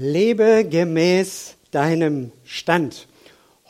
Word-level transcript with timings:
Lebe 0.00 0.64
gemäß 0.64 1.56
deinem 1.72 2.30
Stand. 2.44 3.08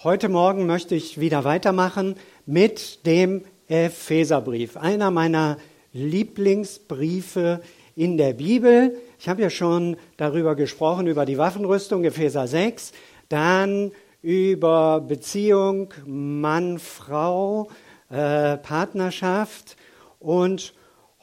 Heute 0.03 0.29
Morgen 0.29 0.67
möchte 0.67 0.95
ich 0.95 1.19
wieder 1.19 1.45
weitermachen 1.45 2.17
mit 2.45 3.07
dem 3.07 3.47
Epheserbrief, 3.67 4.77
einer 4.77 5.11
meiner 5.11 5.57
Lieblingsbriefe 5.95 7.63
in 7.97 8.19
der 8.19 8.35
Bibel. 8.35 9.01
Ich 9.19 9.27
habe 9.31 9.41
ja 9.41 9.49
schon 9.49 9.97
darüber 10.19 10.55
gesprochen, 10.55 11.07
über 11.07 11.25
die 11.25 11.39
Waffenrüstung, 11.39 12.05
Epheser 12.05 12.47
6, 12.47 12.93
dann 13.31 13.93
über 14.21 15.01
Beziehung 15.01 15.95
Mann, 16.05 16.79
Frau, 16.79 17.71
äh, 18.11 18.59
Partnerschaft 18.59 19.79
und 20.19 20.75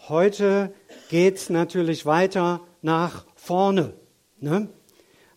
heute 0.09 0.73
geht 1.11 1.35
es 1.35 1.51
natürlich 1.51 2.07
weiter 2.07 2.61
nach 2.81 3.25
vorne. 3.35 3.93
Ne? 4.39 4.67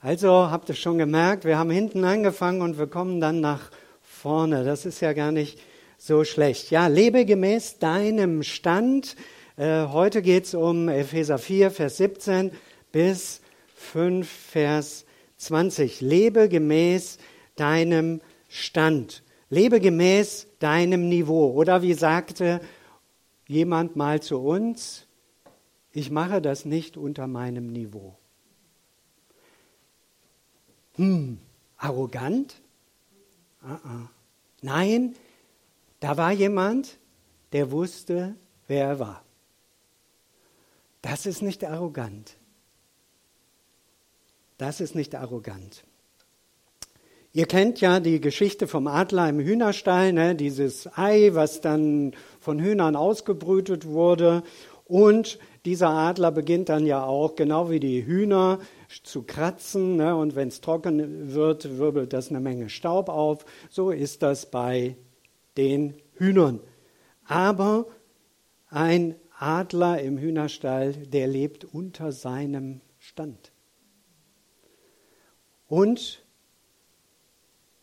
Also 0.08 0.50
habt 0.50 0.70
ihr 0.70 0.74
schon 0.74 0.96
gemerkt, 0.96 1.44
wir 1.44 1.58
haben 1.58 1.68
hinten 1.68 2.02
angefangen 2.02 2.62
und 2.62 2.78
wir 2.78 2.86
kommen 2.86 3.20
dann 3.20 3.42
nach 3.42 3.70
vorne. 4.00 4.64
Das 4.64 4.86
ist 4.86 5.00
ja 5.00 5.12
gar 5.12 5.32
nicht 5.32 5.60
so 5.98 6.24
schlecht. 6.24 6.70
Ja, 6.70 6.86
lebe 6.86 7.26
gemäß 7.26 7.78
deinem 7.78 8.42
Stand. 8.42 9.16
Äh, 9.58 9.84
heute 9.88 10.22
geht 10.22 10.44
es 10.44 10.54
um 10.54 10.88
Epheser 10.88 11.36
4, 11.36 11.70
Vers 11.70 11.98
17 11.98 12.52
bis 12.90 13.42
5, 13.74 14.26
Vers 14.26 15.04
20. 15.36 16.00
Lebe 16.00 16.48
gemäß 16.48 17.18
deinem 17.56 18.22
Stand. 18.48 19.22
Lebe 19.50 19.78
gemäß 19.78 20.46
deinem 20.58 21.10
Niveau. 21.10 21.50
Oder 21.50 21.82
wie 21.82 21.92
sagte 21.92 22.62
jemand 23.46 23.94
mal 23.94 24.22
zu 24.22 24.38
uns, 24.38 25.06
ich 25.92 26.10
mache 26.10 26.40
das 26.40 26.64
nicht 26.64 26.96
unter 26.96 27.26
meinem 27.26 27.66
Niveau. 27.66 28.17
Hm, 30.98 31.38
arrogant? 31.78 32.54
Uh 33.62 33.68
-uh. 33.68 34.08
Nein, 34.60 35.14
da 36.00 36.16
war 36.16 36.32
jemand, 36.32 36.98
der 37.52 37.70
wusste, 37.70 38.34
wer 38.66 38.86
er 38.86 38.98
war. 38.98 39.24
Das 41.00 41.26
ist 41.26 41.42
nicht 41.42 41.64
arrogant. 41.64 42.36
Das 44.58 44.80
ist 44.80 44.96
nicht 44.96 45.14
arrogant. 45.14 45.84
Ihr 47.32 47.46
kennt 47.46 47.80
ja 47.80 48.00
die 48.00 48.20
Geschichte 48.20 48.66
vom 48.66 48.88
Adler 48.88 49.28
im 49.28 49.38
Hühnerstall, 49.38 50.12
ne? 50.12 50.34
dieses 50.34 50.88
Ei, 50.98 51.30
was 51.34 51.60
dann 51.60 52.14
von 52.40 52.58
Hühnern 52.58 52.96
ausgebrütet 52.96 53.86
wurde. 53.86 54.42
Und 54.88 55.38
dieser 55.66 55.90
Adler 55.90 56.32
beginnt 56.32 56.70
dann 56.70 56.86
ja 56.86 57.04
auch, 57.04 57.36
genau 57.36 57.70
wie 57.70 57.78
die 57.78 58.06
Hühner, 58.06 58.58
zu 59.04 59.22
kratzen. 59.22 59.96
Ne? 59.96 60.16
Und 60.16 60.34
wenn 60.34 60.48
es 60.48 60.62
trocken 60.62 61.34
wird, 61.34 61.78
wirbelt 61.78 62.14
das 62.14 62.30
eine 62.30 62.40
Menge 62.40 62.70
Staub 62.70 63.10
auf. 63.10 63.44
So 63.68 63.90
ist 63.90 64.22
das 64.22 64.50
bei 64.50 64.96
den 65.58 65.94
Hühnern. 66.14 66.60
Aber 67.26 67.86
ein 68.70 69.14
Adler 69.38 70.00
im 70.00 70.16
Hühnerstall, 70.16 70.92
der 70.94 71.28
lebt 71.28 71.66
unter 71.66 72.10
seinem 72.10 72.80
Stand. 72.98 73.52
Und 75.68 76.24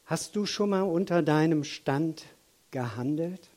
hast 0.05 0.35
du 0.35 0.47
schon 0.47 0.71
mal 0.71 0.81
unter 0.81 1.21
deinem 1.21 1.63
Stand 1.63 2.25
gehandelt? 2.71 3.51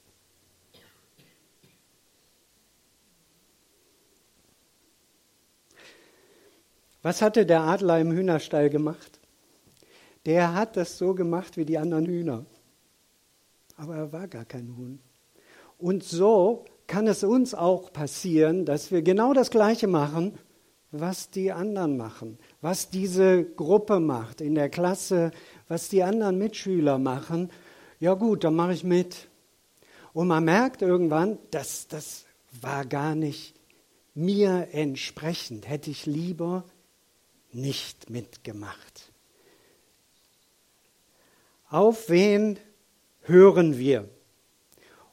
Was 7.03 7.23
hatte 7.23 7.47
der 7.47 7.63
Adler 7.63 8.01
im 8.01 8.13
Hühnerstall 8.13 8.71
gemacht? 8.71 9.21
Der 10.27 10.55
hat 10.55 10.77
das 10.77 10.99
so 10.99 11.15
gemacht 11.15 11.57
wie 11.57 11.65
die 11.65 11.79
anderen 11.79 12.07
Hühner. 12.07 12.45
Aber 13.77 13.97
er 13.97 14.13
war 14.13 14.27
gar 14.27 14.45
kein 14.45 14.77
Huhn. 14.77 14.99
Und 15.79 16.03
so 16.03 16.65
kann 16.89 17.07
es 17.07 17.23
uns 17.23 17.55
auch 17.55 17.93
passieren, 17.93 18.65
dass 18.65 18.91
wir 18.91 19.03
genau 19.03 19.33
das 19.33 19.51
Gleiche 19.51 19.87
machen, 19.87 20.37
was 20.91 21.31
die 21.31 21.53
anderen 21.53 21.97
machen, 21.97 22.39
was 22.61 22.91
diese 22.91 23.45
Gruppe 23.45 24.01
macht 24.01 24.41
in 24.41 24.55
der 24.55 24.71
Klasse, 24.71 25.31
was 25.69 25.89
die 25.89 26.03
anderen 26.03 26.39
Mitschüler 26.39 26.99
machen. 26.99 27.51
Ja 28.01 28.15
gut, 28.15 28.43
dann 28.43 28.57
mache 28.57 28.73
ich 28.73 28.85
mit. 28.85 29.29
Und 30.13 30.29
man 30.29 30.45
merkt 30.45 30.83
irgendwann, 30.83 31.39
dass 31.51 31.87
das 31.89 32.25
war 32.61 32.85
gar 32.85 33.15
nicht 33.15 33.55
mir 34.15 34.69
entsprechend. 34.73 35.69
Hätte 35.69 35.91
ich 35.91 36.07
lieber 36.07 36.65
nicht 37.53 38.11
mitgemacht. 38.11 39.13
Auf 41.71 42.09
wen 42.09 42.59
hören 43.23 43.79
wir? 43.79 44.09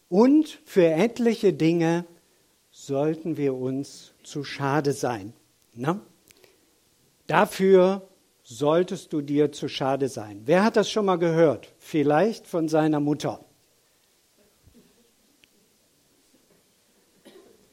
Und 0.09 0.59
für 0.65 0.85
etliche 0.87 1.53
Dinge 1.53 2.05
sollten 2.71 3.37
wir 3.37 3.55
uns 3.55 4.13
zu 4.23 4.43
schade 4.43 4.93
sein. 4.93 5.33
Na? 5.73 5.99
Dafür 7.27 8.07
solltest 8.43 9.11
du 9.11 9.21
dir 9.21 9.51
zu 9.51 9.67
schade 9.67 10.07
sein. 10.07 10.43
Wer 10.45 10.63
hat 10.63 10.75
das 10.77 10.89
schon 10.89 11.05
mal 11.05 11.17
gehört? 11.17 11.73
Vielleicht 11.79 12.47
von 12.47 12.69
seiner 12.69 12.99
Mutter. 12.99 13.43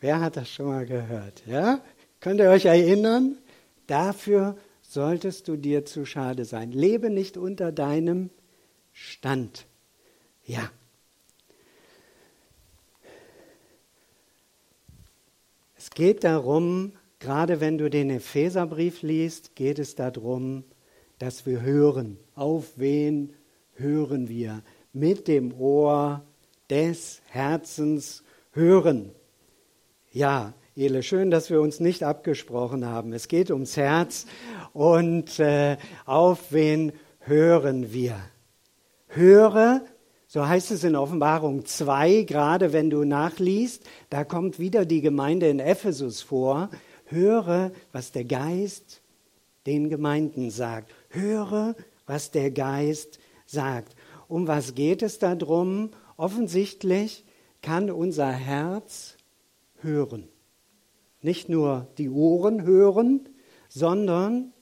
Wer 0.00 0.20
hat 0.20 0.36
das 0.36 0.48
schon 0.48 0.66
mal 0.66 0.86
gehört? 0.86 1.42
Ja? 1.46 1.80
Könnt 2.18 2.40
ihr 2.40 2.50
euch 2.50 2.64
erinnern? 2.64 3.38
Dafür 3.86 4.56
solltest 4.82 5.48
du 5.48 5.56
dir 5.56 5.84
zu 5.84 6.04
schade 6.04 6.44
sein. 6.44 6.72
Lebe 6.72 7.10
nicht 7.10 7.36
unter 7.36 7.72
deinem 7.72 8.30
Stand. 8.92 9.66
Ja. 10.44 10.70
Es 15.76 15.90
geht 15.90 16.24
darum, 16.24 16.92
gerade 17.18 17.60
wenn 17.60 17.78
du 17.78 17.90
den 17.90 18.10
Epheserbrief 18.10 19.02
liest, 19.02 19.56
geht 19.56 19.78
es 19.78 19.94
darum, 19.94 20.64
dass 21.18 21.46
wir 21.46 21.62
hören. 21.62 22.18
Auf 22.34 22.72
wen 22.76 23.32
hören 23.74 24.28
wir? 24.28 24.62
Mit 24.92 25.28
dem 25.28 25.52
Ohr 25.58 26.24
des 26.68 27.22
Herzens 27.26 28.22
hören. 28.52 29.12
Ja, 30.12 30.52
Ele, 30.74 31.02
schön, 31.02 31.30
dass 31.30 31.50
wir 31.50 31.60
uns 31.60 31.80
nicht 31.80 32.02
abgesprochen 32.02 32.86
haben. 32.86 33.12
Es 33.12 33.28
geht 33.28 33.50
ums 33.50 33.76
Herz 33.76 34.24
und 34.72 35.38
äh, 35.38 35.76
auf 36.06 36.50
wen 36.50 36.92
hören 37.18 37.92
wir? 37.92 38.16
Höre, 39.08 39.82
so 40.26 40.48
heißt 40.48 40.70
es 40.70 40.82
in 40.82 40.96
Offenbarung 40.96 41.66
2, 41.66 42.22
gerade 42.22 42.72
wenn 42.72 42.88
du 42.88 43.04
nachliest, 43.04 43.84
da 44.08 44.24
kommt 44.24 44.58
wieder 44.58 44.86
die 44.86 45.02
Gemeinde 45.02 45.50
in 45.50 45.58
Ephesus 45.58 46.22
vor. 46.22 46.70
Höre, 47.04 47.70
was 47.92 48.12
der 48.12 48.24
Geist 48.24 49.02
den 49.66 49.90
Gemeinden 49.90 50.50
sagt. 50.50 50.90
Höre, 51.10 51.74
was 52.06 52.30
der 52.30 52.50
Geist 52.50 53.18
sagt. 53.44 53.94
Um 54.26 54.46
was 54.48 54.74
geht 54.74 55.02
es 55.02 55.18
darum? 55.18 55.90
Offensichtlich 56.16 57.26
kann 57.60 57.90
unser 57.90 58.32
Herz 58.32 59.18
hören 59.82 60.31
nicht 61.22 61.48
nur 61.48 61.86
die 61.98 62.10
Ohren 62.10 62.62
hören, 62.64 63.28
sondern 63.68 64.52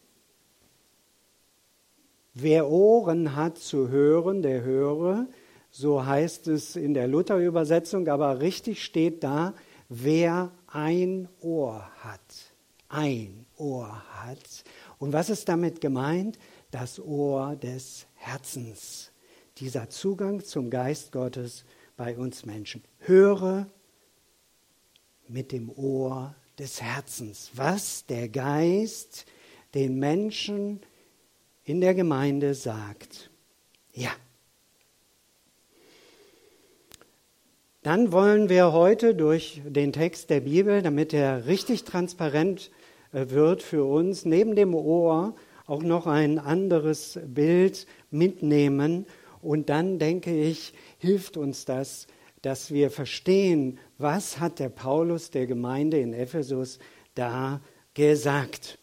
wer 2.35 2.69
Ohren 2.69 3.35
hat 3.35 3.59
zu 3.59 3.89
hören, 3.89 4.43
der 4.43 4.63
höre. 4.63 5.27
So 5.71 6.05
heißt 6.05 6.49
es 6.49 6.77
in 6.77 6.95
der 6.95 7.09
Luther-Übersetzung, 7.09 8.09
aber 8.09 8.41
richtig 8.41 8.85
steht 8.85 9.23
da, 9.23 9.55
wer 9.89 10.53
ein 10.67 11.29
Ohr 11.41 11.89
hat. 12.01 12.21
Ein 12.89 13.47
Ohr 13.57 14.03
hat. 14.15 14.65
Und 14.99 15.13
was 15.13 15.31
ist 15.31 15.49
damit 15.49 15.81
gemeint? 15.81 16.39
Das 16.71 17.01
Ohr 17.01 17.57
des 17.57 18.07
Herzens. 18.15 19.13
Dieser 19.59 19.91
Zugang 19.91 20.45
zum 20.45 20.71
Geist 20.71 21.13
Gottes 21.13 21.65
bei 21.97 22.17
uns 22.17 22.45
Menschen. 22.47 22.83
Höre 22.99 23.67
mit 25.29 25.53
dem 25.53 25.71
Ohr 25.71 26.35
des 26.61 26.83
Herzens, 26.83 27.51
was 27.55 28.05
der 28.05 28.29
Geist 28.29 29.25
den 29.75 29.99
Menschen 29.99 30.81
in 31.65 31.81
der 31.81 31.95
Gemeinde 31.95 32.55
sagt. 32.55 33.31
Ja. 33.95 34.11
Dann 37.83 38.13
wollen 38.13 38.51
wir 38.51 38.73
heute 38.73 39.15
durch 39.15 39.63
den 39.65 39.95
Text 39.95 40.29
der 40.29 40.41
Bibel, 40.41 40.83
damit 40.83 41.15
er 41.15 41.47
richtig 41.47 41.85
transparent 41.85 42.71
äh, 43.13 43.31
wird 43.31 43.63
für 43.63 43.85
uns, 43.85 44.27
neben 44.27 44.55
dem 44.55 44.75
Ohr 44.75 45.35
auch 45.67 45.83
noch 45.83 46.07
ein 46.07 46.39
anderes 46.39 47.19
Bild 47.25 47.87
mitnehmen. 48.11 49.07
Und 49.41 49.71
dann 49.71 49.99
denke 49.99 50.39
ich, 50.39 50.75
hilft 50.99 51.39
uns 51.39 51.65
das, 51.65 52.07
dass 52.43 52.71
wir 52.71 52.91
verstehen, 52.91 53.79
was 53.99 54.41
hat 54.41 54.59
der 54.59 54.71
Paulus 54.71 55.31
der 55.31 55.47
Gemeinde 55.47 56.01
in 56.01 56.15
Ephesus 56.15 56.79
da 57.15 57.61
gesagt. 57.95 58.79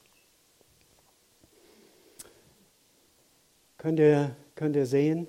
Könnt 3.77 3.99
ihr, 3.99 4.35
könnt 4.55 4.75
ihr 4.75 4.85
sehen? 4.85 5.27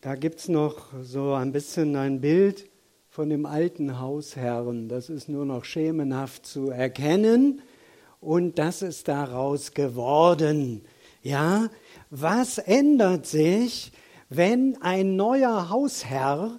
Da 0.00 0.14
gibt 0.14 0.38
es 0.38 0.48
noch 0.48 0.92
so 1.02 1.32
ein 1.32 1.50
bisschen 1.52 1.96
ein 1.96 2.20
Bild 2.20 2.68
von 3.08 3.30
dem 3.30 3.46
alten 3.46 3.98
Hausherrn. 3.98 4.88
Das 4.88 5.08
ist 5.08 5.28
nur 5.28 5.44
noch 5.44 5.64
schemenhaft 5.64 6.46
zu 6.46 6.70
erkennen. 6.70 7.62
Und 8.20 8.58
das 8.58 8.82
ist 8.82 9.08
daraus 9.08 9.74
geworden. 9.74 10.84
Ja, 11.22 11.68
was 12.10 12.58
ändert 12.58 13.26
sich, 13.26 13.92
wenn 14.28 14.80
ein 14.82 15.16
neuer 15.16 15.70
Hausherr 15.70 16.56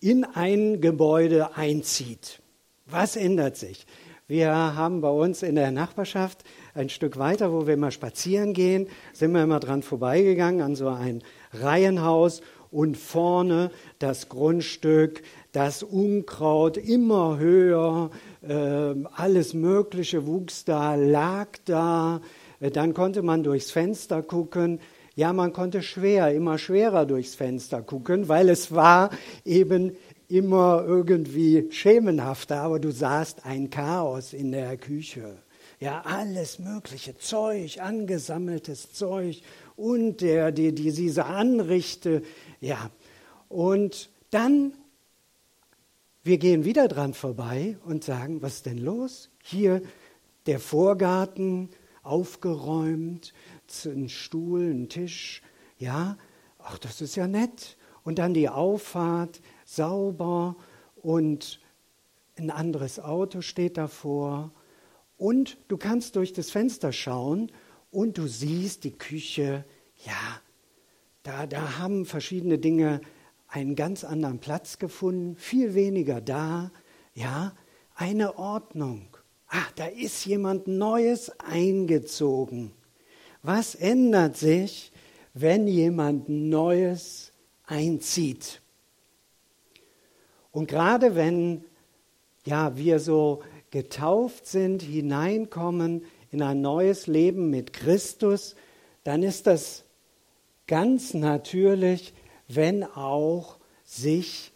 in 0.00 0.24
ein 0.24 0.80
Gebäude 0.80 1.56
einzieht? 1.56 2.42
Was 2.86 3.16
ändert 3.16 3.56
sich? 3.56 3.86
Wir 4.26 4.52
haben 4.52 5.00
bei 5.02 5.10
uns 5.10 5.42
in 5.42 5.54
der 5.54 5.70
Nachbarschaft 5.70 6.44
ein 6.72 6.88
Stück 6.88 7.18
weiter, 7.18 7.52
wo 7.52 7.66
wir 7.66 7.74
immer 7.74 7.90
spazieren 7.90 8.54
gehen, 8.54 8.88
sind 9.12 9.32
wir 9.32 9.42
immer 9.42 9.60
dran 9.60 9.82
vorbeigegangen 9.82 10.62
an 10.62 10.76
so 10.76 10.88
ein 10.88 11.22
Reihenhaus 11.52 12.40
und 12.70 12.96
vorne 12.96 13.70
das 13.98 14.28
Grundstück, 14.28 15.22
das 15.52 15.82
Unkraut 15.82 16.76
immer 16.76 17.38
höher, 17.38 18.10
äh, 18.42 18.94
alles 19.14 19.54
Mögliche 19.54 20.26
wuchs 20.26 20.64
da, 20.64 20.94
lag 20.94 21.50
da. 21.66 22.20
Äh, 22.60 22.70
dann 22.70 22.94
konnte 22.94 23.22
man 23.22 23.44
durchs 23.44 23.70
Fenster 23.70 24.22
gucken. 24.22 24.80
Ja, 25.16 25.32
man 25.32 25.52
konnte 25.52 25.82
schwer, 25.82 26.34
immer 26.34 26.58
schwerer 26.58 27.06
durchs 27.06 27.36
Fenster 27.36 27.82
gucken, 27.82 28.28
weil 28.28 28.48
es 28.48 28.72
war 28.72 29.10
eben 29.44 29.96
immer 30.28 30.84
irgendwie 30.84 31.68
schemenhafter, 31.70 32.62
aber 32.62 32.80
du 32.80 32.90
sahst 32.90 33.46
ein 33.46 33.70
Chaos 33.70 34.32
in 34.32 34.50
der 34.50 34.76
Küche. 34.76 35.38
Ja, 35.78 36.02
alles 36.04 36.58
mögliche 36.58 37.16
Zeug, 37.16 37.78
angesammeltes 37.80 38.92
Zeug 38.92 39.42
und 39.76 40.20
der, 40.20 40.50
die, 40.50 40.74
die 40.74 40.92
diese 40.92 41.26
Anrichte, 41.26 42.22
ja. 42.60 42.90
Und 43.48 44.10
dann, 44.30 44.72
wir 46.24 46.38
gehen 46.38 46.64
wieder 46.64 46.88
dran 46.88 47.14
vorbei 47.14 47.76
und 47.84 48.02
sagen, 48.02 48.42
was 48.42 48.54
ist 48.54 48.66
denn 48.66 48.78
los? 48.78 49.30
Hier 49.42 49.80
der 50.46 50.58
Vorgarten 50.58 51.70
aufgeräumt, 52.02 53.32
ein 53.86 54.08
Stuhl, 54.08 54.70
ein 54.70 54.88
Tisch, 54.88 55.42
ja, 55.78 56.16
ach, 56.58 56.78
das 56.78 57.00
ist 57.00 57.16
ja 57.16 57.26
nett. 57.26 57.76
Und 58.02 58.18
dann 58.18 58.34
die 58.34 58.48
Auffahrt, 58.48 59.40
sauber 59.64 60.56
und 60.96 61.60
ein 62.36 62.50
anderes 62.50 63.00
Auto 63.00 63.40
steht 63.40 63.76
davor. 63.76 64.52
Und 65.16 65.56
du 65.68 65.76
kannst 65.76 66.16
durch 66.16 66.32
das 66.32 66.50
Fenster 66.50 66.92
schauen 66.92 67.50
und 67.90 68.18
du 68.18 68.26
siehst 68.26 68.84
die 68.84 68.92
Küche, 68.92 69.64
ja, 70.04 70.40
da, 71.22 71.46
da 71.46 71.78
haben 71.78 72.04
verschiedene 72.04 72.58
Dinge 72.58 73.00
einen 73.48 73.76
ganz 73.76 74.04
anderen 74.04 74.40
Platz 74.40 74.78
gefunden, 74.78 75.36
viel 75.36 75.74
weniger 75.74 76.20
da, 76.20 76.70
ja, 77.14 77.54
eine 77.94 78.36
Ordnung. 78.36 79.16
Ah, 79.46 79.64
da 79.76 79.86
ist 79.86 80.26
jemand 80.26 80.66
Neues 80.66 81.30
eingezogen. 81.38 82.72
Was 83.44 83.74
ändert 83.74 84.38
sich, 84.38 84.90
wenn 85.34 85.68
jemand 85.68 86.30
Neues 86.30 87.30
einzieht? 87.66 88.62
Und 90.50 90.66
gerade 90.66 91.14
wenn 91.14 91.62
ja, 92.46 92.76
wir 92.78 93.00
so 93.00 93.42
getauft 93.70 94.46
sind, 94.46 94.80
hineinkommen 94.80 96.06
in 96.30 96.40
ein 96.40 96.62
neues 96.62 97.06
Leben 97.06 97.50
mit 97.50 97.74
Christus, 97.74 98.56
dann 99.02 99.22
ist 99.22 99.46
das 99.46 99.84
ganz 100.66 101.12
natürlich, 101.12 102.14
wenn 102.48 102.82
auch 102.82 103.58
sich 103.84 104.52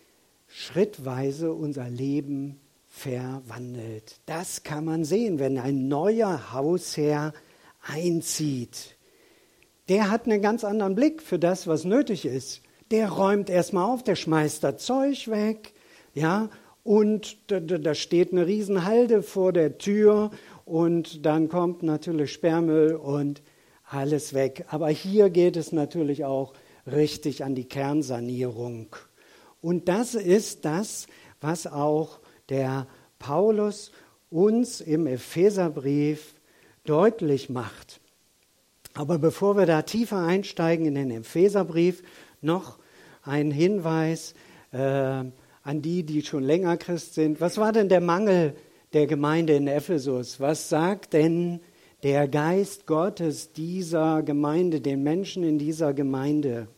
schrittweise 0.47 1.53
unser 1.53 1.91
Leben 1.91 2.59
verwandelt. 2.87 4.17
Das 4.25 4.63
kann 4.63 4.87
man 4.87 5.05
sehen, 5.05 5.39
wenn 5.39 5.59
ein 5.59 5.89
neuer 5.89 6.55
Hausherr 6.55 7.35
einzieht. 7.89 8.97
Der 9.89 10.11
hat 10.11 10.27
einen 10.27 10.43
ganz 10.43 10.65
anderen 10.65 10.95
Blick 10.95 11.23
für 11.23 11.39
das, 11.39 11.67
was 11.67 11.85
nötig 11.85 12.27
ist. 12.27 12.63
Der 12.91 13.11
räumt 13.11 13.51
erstmal 13.51 13.85
auf, 13.85 14.03
der 14.03 14.17
schmeißt 14.17 14.63
das 14.65 14.85
Zeug 14.85 15.29
weg, 15.29 15.73
ja, 16.15 16.51
und 16.85 17.37
da, 17.51 17.61
da 17.61 17.95
steht 17.95 18.33
eine 18.33 18.47
Riesenhalde 18.47 19.23
vor 19.23 19.53
der 19.53 19.77
Tür 19.77 20.31
und 20.65 21.27
dann 21.27 21.49
kommt 21.49 21.83
natürlich 21.83 22.33
Sperrmüll 22.33 22.95
und 22.95 23.43
alles 23.91 24.33
weg. 24.33 24.65
Aber 24.69 24.89
hier 24.89 25.29
geht 25.29 25.57
es 25.57 25.73
natürlich 25.73 26.25
auch 26.25 26.55
richtig 26.87 27.45
an 27.45 27.55
die 27.55 27.69
Kernsanierung. 27.69 28.89
Und 29.61 29.89
das 29.89 30.15
ist 30.15 30.65
das, 30.65 31.07
was 31.41 31.67
auch 31.67 32.21
der 32.49 32.87
Paulus 33.19 33.93
uns 34.31 34.81
im 34.81 35.07
Epheserbrief 35.07 36.35
deutlich 36.89 37.51
macht. 37.51 38.01
Aber 38.95 39.19
bevor 39.19 39.57
wir 39.57 39.67
da 39.67 39.83
tiefer 39.83 40.19
einsteigen 40.19 40.87
in 40.87 40.95
den 40.95 41.11
Epheserbrief, 41.11 42.03
noch 42.41 42.79
ein 43.23 43.51
Hinweis. 43.51 44.35
Äh, 44.73 45.25
an 45.69 45.83
die, 45.83 46.03
die 46.03 46.23
schon 46.23 46.45
länger 46.45 46.79
Christ 46.79 47.13
sind. 47.13 47.43
Was 47.43 47.59
war 47.59 47.73
denn 47.73 47.91
der 47.91 48.01
Mangel 48.01 48.55
der 48.95 49.07
Gemeinde 49.07 49.55
in 49.55 49.69
Ephesus? 49.69 50.41
Was 50.41 50.71
sagt 50.71 51.13
denn 51.13 51.61
der 52.03 52.27
Geist 52.27 52.87
Gottes 52.87 53.53
dieser 53.53 54.23
Gemeinde, 54.23 54.81
den 54.81 55.03
Menschen 55.03 55.45
in 55.45 55.59
dieser 55.59 55.93
Gemeinde? 55.93 56.69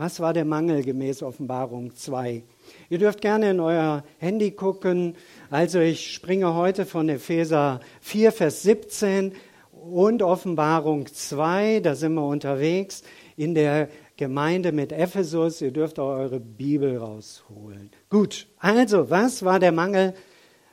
Was 0.00 0.18
war 0.18 0.32
der 0.32 0.46
Mangel 0.46 0.82
gemäß 0.82 1.22
Offenbarung 1.22 1.94
2? 1.94 2.42
Ihr 2.88 2.98
dürft 2.98 3.20
gerne 3.20 3.50
in 3.50 3.60
euer 3.60 4.02
Handy 4.16 4.52
gucken. 4.52 5.14
Also 5.50 5.78
ich 5.78 6.14
springe 6.14 6.54
heute 6.54 6.86
von 6.86 7.10
Epheser 7.10 7.80
4, 8.00 8.32
Vers 8.32 8.62
17 8.62 9.34
und 9.72 10.22
Offenbarung 10.22 11.06
2, 11.06 11.80
da 11.80 11.94
sind 11.94 12.14
wir 12.14 12.26
unterwegs, 12.26 13.02
in 13.36 13.54
der 13.54 13.90
Gemeinde 14.16 14.72
mit 14.72 14.90
Ephesus. 14.90 15.60
Ihr 15.60 15.70
dürft 15.70 15.98
auch 15.98 16.16
eure 16.16 16.40
Bibel 16.40 16.96
rausholen. 16.96 17.90
Gut, 18.08 18.46
also 18.56 19.10
was 19.10 19.44
war 19.44 19.58
der 19.58 19.72
Mangel? 19.72 20.14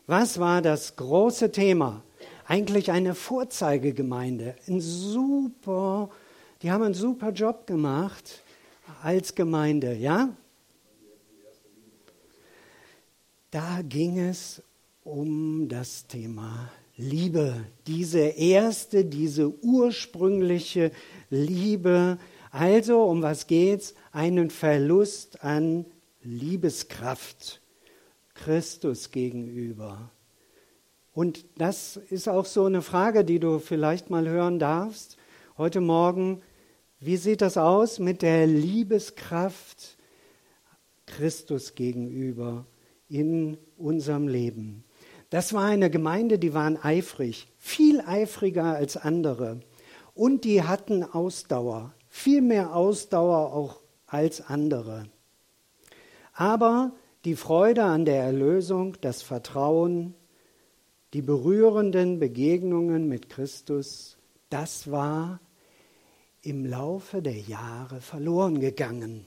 Was 0.06 0.40
war 0.40 0.62
das 0.62 0.96
große 0.96 1.52
Thema? 1.52 2.02
Eigentlich 2.48 2.92
eine 2.92 3.14
Vorzeigegemeinde. 3.14 4.56
Ein 4.70 4.80
super, 4.80 6.12
die 6.62 6.72
haben 6.72 6.84
einen 6.84 6.94
super 6.94 7.32
Job 7.32 7.68
gemacht 7.68 8.46
als 9.02 9.36
Gemeinde, 9.36 9.96
ja? 9.96 10.36
Da 13.52 13.82
ging 13.82 14.20
es 14.20 14.62
um 15.04 15.70
das 15.70 16.08
Thema 16.08 16.70
Liebe. 16.98 17.66
Diese 17.86 18.20
erste, 18.20 19.06
diese 19.06 19.54
ursprüngliche 19.64 20.92
Liebe, 21.30 22.18
also, 22.52 23.04
um 23.04 23.22
was 23.22 23.48
geht's? 23.48 23.94
Einen 24.12 24.50
Verlust 24.50 25.44
an 25.44 25.86
Liebeskraft 26.24 27.62
Christus 28.34 29.12
gegenüber. 29.12 30.12
Und 31.14 31.46
das 31.58 31.98
ist 31.98 32.28
auch 32.28 32.46
so 32.46 32.66
eine 32.66 32.82
Frage, 32.82 33.26
die 33.26 33.40
du 33.40 33.60
vielleicht 33.60 34.10
mal 34.10 34.28
hören 34.28 34.60
darfst 34.60 35.18
heute 35.58 35.82
Morgen. 35.82 36.42
Wie 37.00 37.18
sieht 37.18 37.42
das 37.42 37.58
aus 37.58 38.00
mit 38.00 38.22
der 38.22 38.48
Liebeskraft 38.48 39.98
Christus 41.06 41.76
gegenüber 41.76 42.66
in 43.08 43.58
unserem 43.78 44.28
Leben? 44.28 44.84
Das 45.30 45.54
war 45.54 45.66
eine 45.66 45.90
Gemeinde, 45.90 46.40
die 46.40 46.54
waren 46.54 46.78
eifrig, 46.82 47.48
viel 47.58 48.02
eifriger 48.02 48.76
als 48.76 48.98
andere. 48.98 49.60
Und 50.14 50.46
die 50.46 50.64
hatten 50.64 51.04
Ausdauer 51.04 51.94
viel 52.18 52.42
mehr 52.42 52.76
Ausdauer 52.76 53.54
auch 53.54 53.80
als 54.08 54.42
andere. 54.42 55.06
Aber 56.34 56.94
die 57.26 57.36
Freude 57.36 57.84
an 57.84 58.06
der 58.06 58.24
Erlösung, 58.24 58.98
das 59.02 59.22
Vertrauen, 59.22 60.16
die 61.14 61.22
berührenden 61.22 62.18
Begegnungen 62.18 63.08
mit 63.08 63.30
Christus, 63.30 64.18
das 64.50 64.90
war 64.90 65.40
im 66.48 66.66
Laufe 66.66 67.22
der 67.22 67.38
Jahre 67.38 68.00
verloren 68.00 68.62
gegangen. 68.62 69.26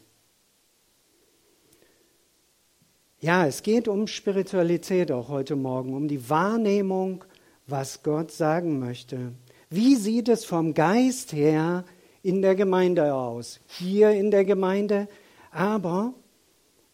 Ja, 3.21 3.47
es 3.47 3.63
geht 3.63 3.89
um 3.89 4.07
Spiritualität 4.07 5.13
auch 5.13 5.29
heute 5.29 5.55
Morgen, 5.55 5.93
um 5.93 6.09
die 6.09 6.31
Wahrnehmung, 6.31 7.23
was 7.67 8.03
Gott 8.03 8.33
sagen 8.33 8.79
möchte. 8.79 9.35
Wie 9.69 9.97
sieht 9.97 10.31
es 10.31 10.47
vom 10.47 10.73
Geist 10.73 11.35
her 11.35 11.85
in 12.23 12.41
der 12.41 12.55
Gemeinde 12.55 13.13
aus, 13.13 13.61
hier 13.67 14.13
in 14.13 14.31
der 14.31 14.47
Gemeinde, 14.47 15.07
aber 15.51 16.15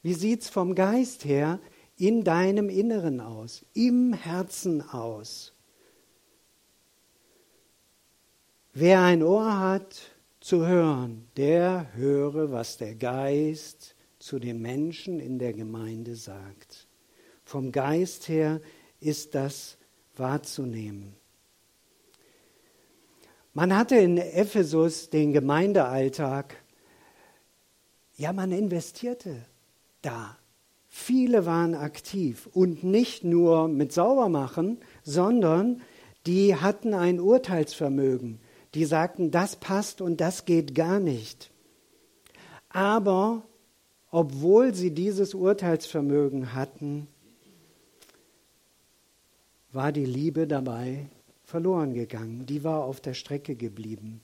wie 0.02 0.14
sieht 0.14 0.42
es 0.42 0.49
vom 0.49 0.75
Geist 0.75 1.25
her 1.25 1.61
in 1.97 2.25
deinem 2.25 2.68
Inneren 2.68 3.21
aus, 3.21 3.64
im 3.75 4.12
Herzen 4.12 4.83
aus? 4.83 5.52
Wer 8.75 9.02
ein 9.02 9.23
Ohr 9.23 9.61
hat 9.61 10.15
zu 10.47 10.65
hören, 10.65 11.26
der 11.37 11.88
höre, 11.95 12.53
was 12.53 12.76
der 12.76 12.95
Geist 12.95 13.97
zu 14.21 14.38
den 14.38 14.62
Menschen 14.62 15.19
in 15.19 15.41
der 15.41 15.53
Gemeinde 15.53 16.15
sagt. 16.15 16.87
Vom 17.45 17.73
Geist 17.73 18.29
her 18.29 18.61
ist 19.00 19.35
das 19.35 19.76
wahrzunehmen. 20.17 21.17
Man 23.55 23.76
hatte 23.76 23.97
in 23.97 24.19
Ephesus 24.19 25.11
den 25.11 25.33
Gemeindealltag, 25.33 26.62
ja, 28.15 28.33
man 28.33 28.53
investierte 28.53 29.45
da. 30.00 30.38
Viele 30.87 31.45
waren 31.45 31.75
aktiv 31.75 32.49
und 32.53 32.85
nicht 32.85 33.25
nur 33.25 33.67
mit 33.67 33.93
Saubermachen, 33.93 34.79
sondern 35.03 35.83
die 36.25 36.55
hatten 36.55 36.95
ein 36.95 37.19
Urteilsvermögen. 37.19 38.38
Die 38.76 38.85
sagten, 38.85 39.30
das 39.30 39.56
passt 39.56 40.02
und 40.02 40.21
das 40.21 40.45
geht 40.45 40.75
gar 40.75 41.00
nicht. 41.00 41.50
Aber 42.68 43.42
obwohl 44.11 44.75
sie 44.75 44.90
dieses 44.90 45.33
Urteilsvermögen 45.33 46.52
hatten, 46.52 47.09
war 49.73 49.92
die 49.92 50.04
Liebe 50.04 50.47
dabei 50.47 51.06
verloren 51.42 51.95
gegangen. 51.95 52.45
Die 52.45 52.64
war 52.64 52.85
auf 52.85 53.00
der 53.00 53.14
Strecke 53.14 53.56
geblieben. 53.56 54.21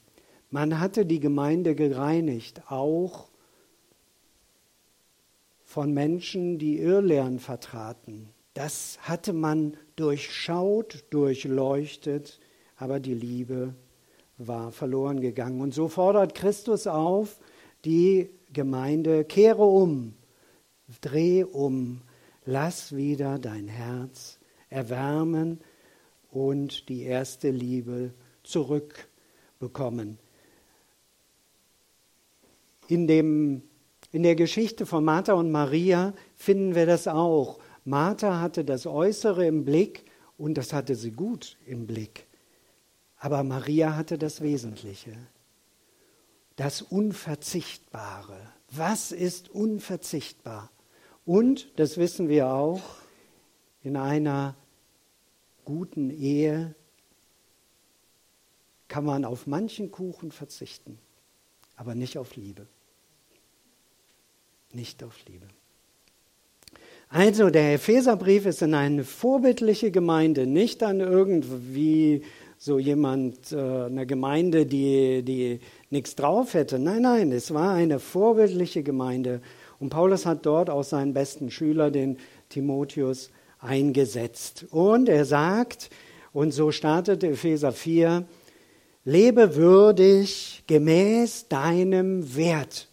Man 0.50 0.80
hatte 0.80 1.06
die 1.06 1.20
Gemeinde 1.20 1.74
gereinigt, 1.74 2.70
auch 2.70 3.30
von 5.64 5.94
Menschen, 5.94 6.58
die 6.58 6.78
Irrlehren 6.78 7.38
vertraten. 7.38 8.28
Das 8.52 8.98
hatte 9.00 9.32
man 9.32 9.78
durchschaut, 9.96 11.04
durchleuchtet, 11.08 12.38
aber 12.76 13.00
die 13.00 13.14
Liebe 13.14 13.74
war 14.38 14.72
verloren 14.72 15.20
gegangen. 15.20 15.60
Und 15.60 15.74
so 15.74 15.88
fordert 15.88 16.34
Christus 16.34 16.86
auf, 16.86 17.38
die 17.84 18.30
Gemeinde, 18.52 19.24
kehre 19.24 19.64
um, 19.64 20.14
dreh 21.00 21.44
um, 21.44 22.02
lass 22.44 22.94
wieder 22.94 23.38
dein 23.38 23.68
Herz 23.68 24.38
erwärmen 24.68 25.60
und 26.30 26.88
die 26.88 27.02
erste 27.02 27.50
Liebe 27.50 28.12
zurückbekommen. 28.42 30.18
In 32.88 33.06
dem 33.06 33.62
in 34.12 34.22
der 34.22 34.34
Geschichte 34.34 34.84
von 34.84 35.04
Martha 35.04 35.32
und 35.32 35.50
Maria 35.50 36.12
finden 36.36 36.74
wir 36.74 36.84
das 36.84 37.08
auch. 37.08 37.58
Martha 37.86 38.40
hatte 38.40 38.62
das 38.62 38.86
Äußere 38.86 39.46
im 39.46 39.64
Blick 39.64 40.04
und 40.36 40.58
das 40.58 40.74
hatte 40.74 40.94
sie 40.94 41.12
gut 41.12 41.56
im 41.66 41.86
Blick. 41.86 42.26
Aber 43.22 43.44
Maria 43.44 43.94
hatte 43.94 44.18
das 44.18 44.40
Wesentliche, 44.40 45.16
das 46.56 46.82
Unverzichtbare. 46.82 48.36
Was 48.70 49.12
ist 49.12 49.48
unverzichtbar? 49.48 50.70
Und, 51.24 51.68
das 51.76 51.98
wissen 51.98 52.28
wir 52.28 52.48
auch, 52.48 52.82
in 53.84 53.96
einer 53.96 54.56
guten 55.64 56.10
Ehe 56.10 56.74
kann 58.88 59.04
man 59.04 59.24
auf 59.24 59.46
manchen 59.46 59.92
Kuchen 59.92 60.32
verzichten, 60.32 60.98
aber 61.76 61.94
nicht 61.94 62.18
auf 62.18 62.34
Liebe 62.34 62.66
nicht 64.74 65.02
auf 65.02 65.14
Liebe. 65.28 65.46
Also 67.08 67.50
der 67.50 67.74
Epheserbrief 67.74 68.46
ist 68.46 68.62
in 68.62 68.74
eine 68.74 69.04
vorbildliche 69.04 69.90
Gemeinde, 69.90 70.46
nicht 70.46 70.82
an 70.82 71.00
irgendwie 71.00 72.22
so 72.62 72.78
jemand, 72.78 73.50
äh, 73.52 73.56
eine 73.56 74.06
Gemeinde, 74.06 74.66
die, 74.66 75.22
die 75.22 75.58
nichts 75.90 76.14
drauf 76.14 76.54
hätte. 76.54 76.78
Nein, 76.78 77.02
nein, 77.02 77.32
es 77.32 77.52
war 77.52 77.72
eine 77.72 77.98
vorbildliche 77.98 78.82
Gemeinde. 78.82 79.40
Und 79.80 79.90
Paulus 79.90 80.26
hat 80.26 80.46
dort 80.46 80.70
auch 80.70 80.84
seinen 80.84 81.12
besten 81.12 81.50
Schüler, 81.50 81.90
den 81.90 82.18
Timotheus, 82.48 83.30
eingesetzt. 83.58 84.66
Und 84.70 85.08
er 85.08 85.24
sagt, 85.24 85.90
und 86.32 86.52
so 86.52 86.70
startet 86.70 87.24
Epheser 87.24 87.72
4, 87.72 88.24
lebe 89.04 89.56
würdig 89.56 90.62
gemäß 90.66 91.48
deinem 91.48 92.36
Wert 92.36 92.88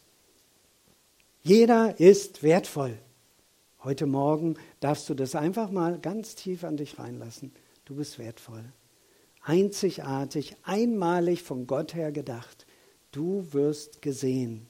jeder 1.49 1.99
ist 1.99 2.43
wertvoll. 2.43 2.97
Heute 3.83 4.05
Morgen 4.05 4.55
darfst 4.81 5.09
du 5.09 5.13
das 5.13 5.35
einfach 5.35 5.71
mal 5.71 5.97
ganz 5.97 6.35
tief 6.35 6.63
an 6.63 6.77
dich 6.77 6.99
reinlassen. 6.99 7.51
Du 7.85 7.95
bist 7.95 8.19
wertvoll. 8.19 8.63
Einzigartig, 9.41 10.55
einmalig 10.63 11.43
von 11.43 11.67
Gott 11.67 11.95
her 11.95 12.11
gedacht. 12.11 12.65
Du 13.11 13.45
wirst 13.51 14.01
gesehen. 14.01 14.67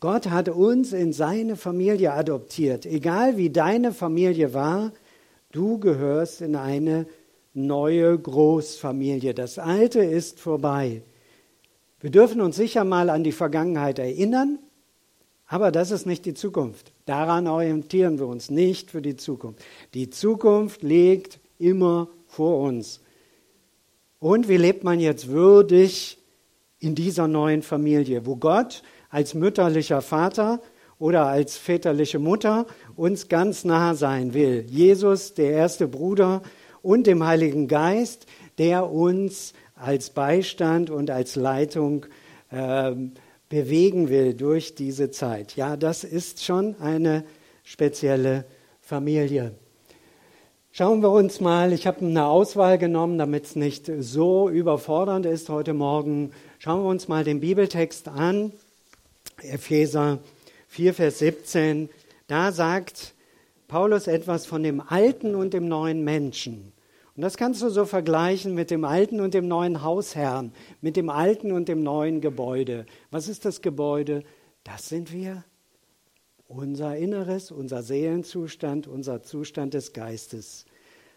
Gott 0.00 0.28
hat 0.28 0.48
uns 0.48 0.92
in 0.92 1.12
seine 1.12 1.56
Familie 1.56 2.12
adoptiert. 2.12 2.84
Egal 2.84 3.36
wie 3.36 3.50
deine 3.50 3.92
Familie 3.92 4.52
war, 4.52 4.92
du 5.50 5.78
gehörst 5.78 6.42
in 6.42 6.56
eine 6.56 7.06
neue 7.54 8.18
Großfamilie. 8.18 9.32
Das 9.32 9.58
Alte 9.58 10.00
ist 10.00 10.40
vorbei. 10.40 11.02
Wir 12.00 12.10
dürfen 12.10 12.42
uns 12.42 12.56
sicher 12.56 12.84
mal 12.84 13.08
an 13.08 13.24
die 13.24 13.32
Vergangenheit 13.32 13.98
erinnern, 13.98 14.58
aber 15.46 15.72
das 15.72 15.90
ist 15.90 16.04
nicht 16.04 16.26
die 16.26 16.34
Zukunft. 16.34 16.92
Daran 17.06 17.46
orientieren 17.46 18.18
wir 18.18 18.26
uns 18.26 18.50
nicht 18.50 18.90
für 18.90 19.00
die 19.00 19.16
Zukunft. 19.16 19.64
Die 19.94 20.10
Zukunft 20.10 20.82
liegt 20.82 21.40
immer 21.58 22.08
vor 22.26 22.58
uns. 22.58 23.00
Und 24.24 24.48
wie 24.48 24.56
lebt 24.56 24.84
man 24.84 25.00
jetzt 25.00 25.28
würdig 25.28 26.16
in 26.78 26.94
dieser 26.94 27.28
neuen 27.28 27.60
Familie, 27.60 28.24
wo 28.24 28.36
Gott 28.36 28.82
als 29.10 29.34
mütterlicher 29.34 30.00
Vater 30.00 30.62
oder 30.98 31.26
als 31.26 31.58
väterliche 31.58 32.18
Mutter 32.18 32.64
uns 32.96 33.28
ganz 33.28 33.66
nah 33.66 33.94
sein 33.94 34.32
will? 34.32 34.64
Jesus, 34.66 35.34
der 35.34 35.50
erste 35.50 35.88
Bruder 35.88 36.40
und 36.80 37.06
dem 37.06 37.22
Heiligen 37.22 37.68
Geist, 37.68 38.24
der 38.56 38.90
uns 38.90 39.52
als 39.74 40.08
Beistand 40.08 40.88
und 40.88 41.10
als 41.10 41.36
Leitung 41.36 42.06
äh, 42.48 42.94
bewegen 43.50 44.08
will 44.08 44.32
durch 44.32 44.74
diese 44.74 45.10
Zeit. 45.10 45.54
Ja, 45.54 45.76
das 45.76 46.02
ist 46.02 46.42
schon 46.42 46.76
eine 46.80 47.24
spezielle 47.62 48.46
Familie. 48.80 49.52
Schauen 50.76 51.02
wir 51.02 51.10
uns 51.10 51.40
mal, 51.40 51.72
ich 51.72 51.86
habe 51.86 52.04
eine 52.04 52.26
Auswahl 52.26 52.78
genommen, 52.78 53.16
damit 53.16 53.44
es 53.44 53.54
nicht 53.54 53.88
so 54.00 54.48
überfordernd 54.48 55.24
ist 55.24 55.48
heute 55.48 55.72
Morgen. 55.72 56.32
Schauen 56.58 56.82
wir 56.82 56.88
uns 56.88 57.06
mal 57.06 57.22
den 57.22 57.38
Bibeltext 57.38 58.08
an, 58.08 58.50
Epheser 59.40 60.18
4, 60.66 60.94
Vers 60.94 61.20
17. 61.20 61.90
Da 62.26 62.50
sagt 62.50 63.14
Paulus 63.68 64.08
etwas 64.08 64.46
von 64.46 64.64
dem 64.64 64.80
alten 64.80 65.36
und 65.36 65.54
dem 65.54 65.68
neuen 65.68 66.02
Menschen. 66.02 66.72
Und 67.14 67.22
das 67.22 67.36
kannst 67.36 67.62
du 67.62 67.68
so 67.68 67.84
vergleichen 67.84 68.52
mit 68.52 68.72
dem 68.72 68.84
alten 68.84 69.20
und 69.20 69.32
dem 69.32 69.46
neuen 69.46 69.84
Hausherrn, 69.84 70.52
mit 70.80 70.96
dem 70.96 71.08
alten 71.08 71.52
und 71.52 71.68
dem 71.68 71.84
neuen 71.84 72.20
Gebäude. 72.20 72.84
Was 73.12 73.28
ist 73.28 73.44
das 73.44 73.62
Gebäude? 73.62 74.24
Das 74.64 74.88
sind 74.88 75.12
wir. 75.12 75.44
Unser 76.56 76.96
Inneres, 76.96 77.50
unser 77.50 77.82
Seelenzustand, 77.82 78.86
unser 78.86 79.24
Zustand 79.24 79.74
des 79.74 79.92
Geistes. 79.92 80.66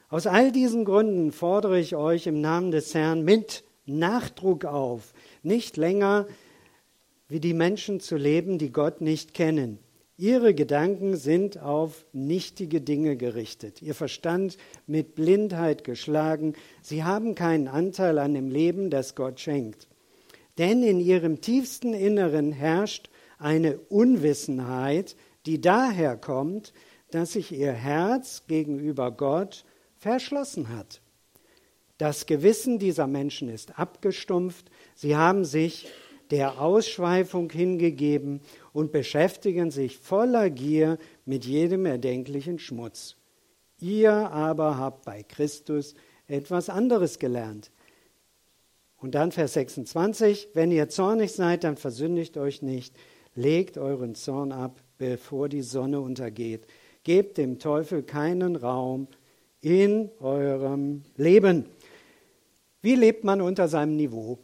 Aus 0.10 0.26
all 0.26 0.52
diesen 0.52 0.84
Gründen 0.84 1.32
fordere 1.32 1.80
ich 1.80 1.96
euch 1.96 2.26
im 2.26 2.42
Namen 2.42 2.72
des 2.72 2.96
Herrn 2.96 3.24
mit 3.24 3.64
Nachdruck 3.86 4.66
auf, 4.66 5.14
nicht 5.44 5.78
länger 5.78 6.26
wie 7.28 7.40
die 7.40 7.54
Menschen 7.54 8.00
zu 8.00 8.16
leben, 8.16 8.58
die 8.58 8.72
Gott 8.72 9.00
nicht 9.02 9.36
kennen. 9.36 9.78
Ihre 10.18 10.56
Gedanken 10.56 11.16
sind 11.16 11.62
auf 11.62 12.08
nichtige 12.14 12.82
Dinge 12.82 13.16
gerichtet, 13.16 13.84
ihr 13.84 13.94
Verstand 13.94 14.58
mit 14.88 15.14
Blindheit 15.14 15.84
geschlagen, 15.84 16.54
sie 16.82 17.04
haben 17.04 17.36
keinen 17.36 17.68
Anteil 17.68 18.18
an 18.18 18.34
dem 18.34 18.50
Leben, 18.50 18.90
das 18.90 19.14
Gott 19.14 19.40
schenkt. 19.40 19.88
Denn 20.58 20.82
in 20.82 21.00
ihrem 21.00 21.42
tiefsten 21.42 21.94
Inneren 21.94 22.52
herrscht 22.52 23.12
eine 23.38 23.78
Unwissenheit, 23.78 25.16
die 25.46 25.62
daher 25.62 26.18
kommt, 26.18 26.74
dass 27.12 27.34
sich 27.34 27.52
ihr 27.52 27.72
Herz 27.72 28.44
gegenüber 28.48 29.12
Gott 29.12 29.66
verschlossen 29.96 30.70
hat. 30.70 31.02
Das 31.98 32.26
Gewissen 32.26 32.78
dieser 32.78 33.08
Menschen 33.08 33.50
ist 33.50 33.80
abgestumpft, 33.80 34.70
sie 34.94 35.16
haben 35.16 35.46
sich 35.46 35.88
der 36.30 36.62
Ausschweifung 36.62 37.50
hingegeben 37.50 38.42
und 38.74 38.92
beschäftigen 38.92 39.72
sich 39.72 39.98
voller 39.98 40.50
Gier 40.50 40.98
mit 41.26 41.46
jedem 41.46 41.86
erdenklichen 41.86 42.60
Schmutz. 42.60 43.16
Ihr 43.80 44.12
aber 44.12 44.78
habt 44.78 45.06
bei 45.06 45.24
Christus 45.24 45.94
etwas 46.28 46.70
anderes 46.70 47.20
gelernt. 47.20 47.72
Und 48.98 49.16
dann 49.16 49.32
Vers 49.32 49.54
26, 49.54 50.50
wenn 50.54 50.72
ihr 50.72 50.90
zornig 50.90 51.32
seid, 51.32 51.64
dann 51.64 51.78
versündigt 51.78 52.38
euch 52.38 52.62
nicht, 52.62 52.96
Legt 53.38 53.78
euren 53.78 54.16
Zorn 54.16 54.52
ab, 54.52 54.82
bevor 54.98 55.48
die 55.48 55.62
Sonne 55.62 56.02
untergeht. 56.02 56.66
Gebt 57.04 57.38
dem 57.38 57.60
Teufel 57.60 58.02
keinen 58.02 58.56
Raum 58.56 59.08
in 59.62 60.10
eurem 60.20 61.04
Leben. 61.18 61.68
Wie 62.82 62.96
lebt 62.96 63.24
man 63.24 63.42
unter 63.42 63.68
seinem 63.68 63.96
Niveau? 63.96 64.40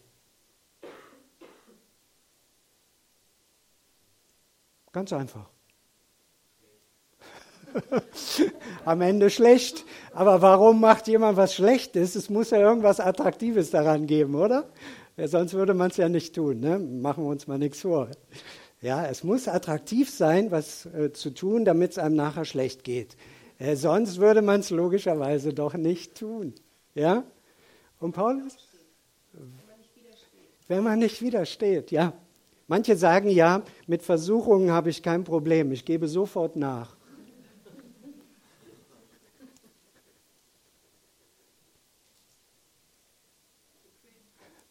Ganz 4.92 5.12
einfach. 5.12 5.50
Am 8.86 9.02
Ende 9.02 9.32
schlecht. 9.32 9.86
Aber 10.12 10.44
warum 10.44 10.80
macht 10.80 11.08
jemand 11.08 11.36
was 11.36 11.56
Schlechtes? 11.56 12.14
Es 12.16 12.30
muss 12.30 12.52
ja 12.52 12.60
irgendwas 12.60 13.00
Attraktives 13.00 13.72
daran 13.72 14.06
geben, 14.06 14.36
oder? 14.36 14.70
Sonst 15.18 15.54
würde 15.54 15.74
man 15.74 15.90
es 15.90 15.98
ja 15.98 16.10
nicht 16.10 16.36
tun. 16.36 16.60
Ne? 16.60 16.78
Machen 16.78 17.24
wir 17.24 17.32
uns 17.32 17.48
mal 17.48 17.58
nichts 17.58 17.82
vor. 17.82 18.10
Ja, 18.84 19.06
es 19.06 19.24
muss 19.24 19.48
attraktiv 19.48 20.10
sein, 20.10 20.52
was 20.52 20.86
äh, 20.88 21.14
zu 21.14 21.34
tun, 21.34 21.64
damit 21.64 21.92
es 21.92 21.98
einem 21.98 22.18
nachher 22.18 22.44
schlecht 22.44 22.84
geht. 22.84 23.16
Äh, 23.58 23.78
sonst 23.78 24.18
würde 24.18 24.42
man 24.42 24.60
es 24.60 24.72
logischerweise 24.72 25.54
doch 25.54 25.76
nicht 25.76 26.16
tun. 26.16 26.54
Ja? 26.94 27.24
Und 28.02 28.12
Paulus? 28.12 28.58
Wenn 30.68 30.84
man 30.84 31.00
nicht 31.00 31.22
widersteht, 31.22 31.92
ja. 31.92 32.12
Manche 32.68 32.98
sagen 32.98 33.30
ja, 33.30 33.64
mit 33.88 34.04
Versuchungen 34.04 34.70
habe 34.72 34.90
ich 34.90 35.02
kein 35.02 35.24
Problem, 35.24 35.72
ich 35.72 35.86
gebe 35.86 36.10
sofort 36.10 36.58
nach. 36.58 36.98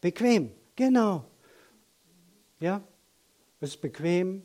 Bequem, 0.03 0.51
genau. 0.77 1.25
Ja, 2.61 2.83
ist 3.63 3.81
bequem, 3.81 4.43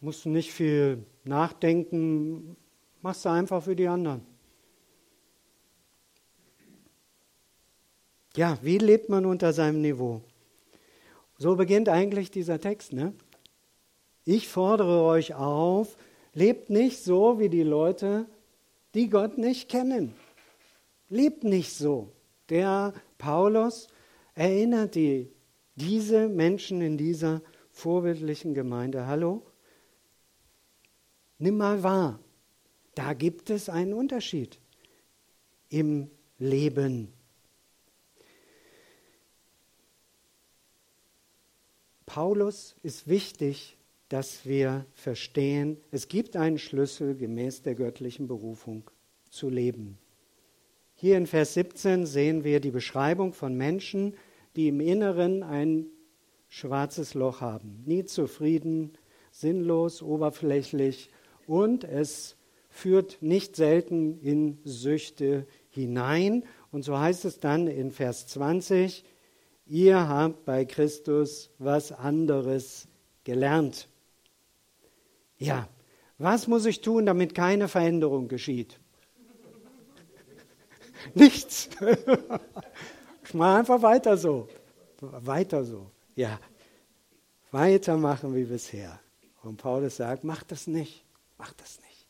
musst 0.00 0.26
nicht 0.26 0.52
viel 0.52 1.04
nachdenken, 1.24 2.56
machst 3.00 3.24
du 3.24 3.30
einfach 3.30 3.62
für 3.62 3.74
die 3.74 3.88
anderen. 3.88 4.26
Ja, 8.36 8.58
wie 8.62 8.78
lebt 8.78 9.08
man 9.08 9.26
unter 9.26 9.52
seinem 9.52 9.80
Niveau? 9.80 10.22
So 11.38 11.56
beginnt 11.56 11.88
eigentlich 11.88 12.30
dieser 12.30 12.60
Text. 12.60 12.92
Ne? 12.92 13.14
Ich 14.24 14.48
fordere 14.48 15.02
euch 15.02 15.34
auf, 15.34 15.96
lebt 16.34 16.70
nicht 16.70 17.02
so 17.02 17.38
wie 17.38 17.48
die 17.48 17.62
Leute, 17.62 18.26
die 18.94 19.08
Gott 19.08 19.38
nicht 19.38 19.68
kennen. 19.68 20.14
Lebt 21.08 21.44
nicht 21.44 21.74
so. 21.74 22.12
Der 22.48 22.94
Paulus 23.18 23.88
erinnert 24.34 24.94
die, 24.94 25.30
diese 25.74 26.28
Menschen 26.28 26.80
in 26.80 26.96
dieser 26.96 27.42
vorbildlichen 27.72 28.54
Gemeinde, 28.54 29.06
hallo, 29.06 29.42
nimm 31.38 31.56
mal 31.56 31.82
wahr, 31.82 32.20
da 32.94 33.14
gibt 33.14 33.50
es 33.50 33.68
einen 33.68 33.94
Unterschied 33.94 34.58
im 35.68 36.10
Leben. 36.38 37.12
Paulus 42.06 42.76
ist 42.82 43.08
wichtig, 43.08 43.78
dass 44.10 44.44
wir 44.44 44.84
verstehen, 44.92 45.78
es 45.90 46.08
gibt 46.08 46.36
einen 46.36 46.58
Schlüssel 46.58 47.16
gemäß 47.16 47.62
der 47.62 47.74
göttlichen 47.74 48.28
Berufung 48.28 48.90
zu 49.30 49.48
leben. 49.48 49.96
Hier 50.94 51.16
in 51.16 51.26
Vers 51.26 51.54
17 51.54 52.04
sehen 52.04 52.44
wir 52.44 52.60
die 52.60 52.70
Beschreibung 52.70 53.32
von 53.32 53.56
Menschen, 53.56 54.14
die 54.54 54.68
im 54.68 54.80
Inneren 54.80 55.42
ein 55.42 55.86
schwarzes 56.52 57.14
Loch 57.14 57.40
haben. 57.40 57.82
Nie 57.86 58.04
zufrieden, 58.04 58.92
sinnlos, 59.30 60.02
oberflächlich 60.02 61.08
und 61.46 61.82
es 61.82 62.36
führt 62.68 63.22
nicht 63.22 63.56
selten 63.56 64.20
in 64.20 64.58
Süchte 64.64 65.46
hinein. 65.70 66.44
Und 66.70 66.82
so 66.82 66.98
heißt 66.98 67.24
es 67.24 67.40
dann 67.40 67.68
in 67.68 67.90
Vers 67.90 68.26
20, 68.26 69.02
ihr 69.64 70.08
habt 70.08 70.44
bei 70.44 70.66
Christus 70.66 71.48
was 71.56 71.90
anderes 71.90 72.86
gelernt. 73.24 73.88
Ja, 75.38 75.70
was 76.18 76.48
muss 76.48 76.66
ich 76.66 76.82
tun, 76.82 77.06
damit 77.06 77.34
keine 77.34 77.66
Veränderung 77.66 78.28
geschieht? 78.28 78.78
Nichts. 81.14 81.70
Ich 83.24 83.34
mache 83.34 83.60
einfach 83.60 83.80
weiter 83.80 84.18
so. 84.18 84.46
Weiter 85.00 85.64
so. 85.64 85.90
Ja. 86.14 86.38
Weitermachen 87.50 88.34
wie 88.34 88.44
bisher. 88.44 88.98
Und 89.42 89.56
Paulus 89.56 89.96
sagt, 89.96 90.24
mach 90.24 90.42
das 90.42 90.66
nicht. 90.66 91.04
Mach 91.38 91.52
das 91.54 91.80
nicht. 91.80 92.06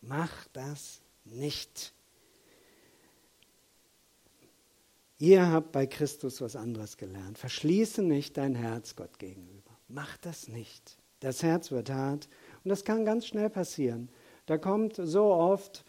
Mach 0.00 0.46
das 0.52 1.00
nicht. 1.24 1.92
Ihr 5.18 5.50
habt 5.50 5.72
bei 5.72 5.86
Christus 5.86 6.40
was 6.40 6.56
anderes 6.56 6.96
gelernt. 6.96 7.38
Verschließe 7.38 8.02
nicht 8.02 8.36
dein 8.36 8.54
Herz 8.54 8.96
Gott 8.96 9.18
gegenüber. 9.18 9.70
Mach 9.88 10.16
das 10.18 10.48
nicht. 10.48 10.98
Das 11.20 11.42
Herz 11.42 11.70
wird 11.70 11.90
hart 11.90 12.28
und 12.64 12.68
das 12.68 12.84
kann 12.84 13.04
ganz 13.04 13.26
schnell 13.26 13.48
passieren. 13.48 14.10
Da 14.46 14.58
kommt 14.58 14.96
so 14.96 15.32
oft 15.32 15.84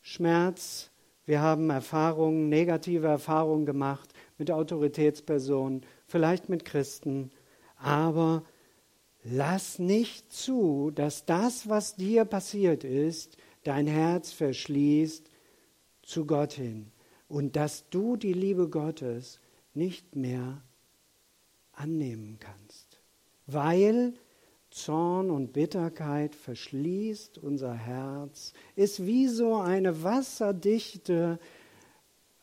Schmerz, 0.00 0.90
wir 1.26 1.40
haben 1.40 1.68
Erfahrungen, 1.68 2.48
negative 2.48 3.08
Erfahrungen 3.08 3.66
gemacht 3.66 4.14
mit 4.38 4.50
Autoritätspersonen, 4.50 5.84
vielleicht 6.06 6.48
mit 6.48 6.64
Christen, 6.64 7.30
aber 7.76 8.44
lass 9.22 9.78
nicht 9.78 10.32
zu, 10.32 10.90
dass 10.94 11.26
das, 11.26 11.68
was 11.68 11.96
dir 11.96 12.24
passiert 12.24 12.84
ist, 12.84 13.36
dein 13.64 13.86
Herz 13.86 14.32
verschließt 14.32 15.30
zu 16.02 16.26
Gott 16.26 16.52
hin 16.52 16.92
und 17.28 17.56
dass 17.56 17.88
du 17.90 18.16
die 18.16 18.32
Liebe 18.32 18.68
Gottes 18.68 19.40
nicht 19.74 20.14
mehr 20.16 20.62
annehmen 21.72 22.38
kannst, 22.38 23.00
weil 23.46 24.14
Zorn 24.70 25.30
und 25.30 25.52
Bitterkeit 25.52 26.34
verschließt 26.34 27.38
unser 27.38 27.74
Herz, 27.74 28.52
ist 28.74 29.06
wie 29.06 29.26
so 29.26 29.56
eine 29.56 30.02
wasserdichte 30.02 31.38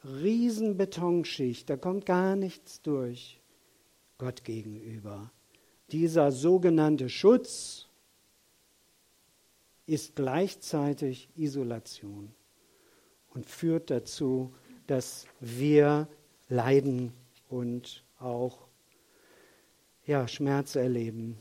Riesenbetonschicht, 0.04 1.70
da 1.70 1.78
kommt 1.78 2.06
gar 2.06 2.36
nichts 2.36 2.82
durch 2.82 3.40
Gott 4.24 4.46
gegenüber. 4.46 5.30
Dieser 5.92 6.32
sogenannte 6.32 7.10
Schutz 7.10 7.88
ist 9.86 10.16
gleichzeitig 10.16 11.28
Isolation 11.36 12.34
und 13.34 13.46
führt 13.46 13.90
dazu, 13.90 14.56
dass 14.88 15.28
wir 15.42 16.08
leiden 16.48 17.12
und 17.50 18.06
auch 18.18 18.60
ja, 20.06 20.26
Schmerz 20.30 20.76
erleben. 20.76 21.38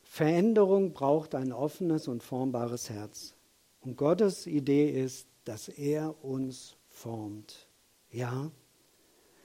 Veränderung 0.00 0.94
braucht 0.94 1.34
ein 1.34 1.52
offenes 1.52 2.08
und 2.08 2.22
formbares 2.22 2.88
Herz. 2.88 3.34
Und 3.82 3.98
Gottes 3.98 4.46
Idee 4.46 4.88
ist, 4.88 5.28
dass 5.44 5.68
er 5.68 6.24
uns 6.24 6.76
formt. 6.88 7.67
Ja, 8.10 8.50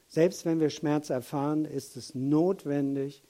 selbst 0.07 0.45
wenn 0.45 0.59
wir 0.59 0.69
Schmerz 0.69 1.09
erfahren, 1.09 1.65
ist 1.65 1.97
es 1.97 2.13
notwendig, 2.13 3.23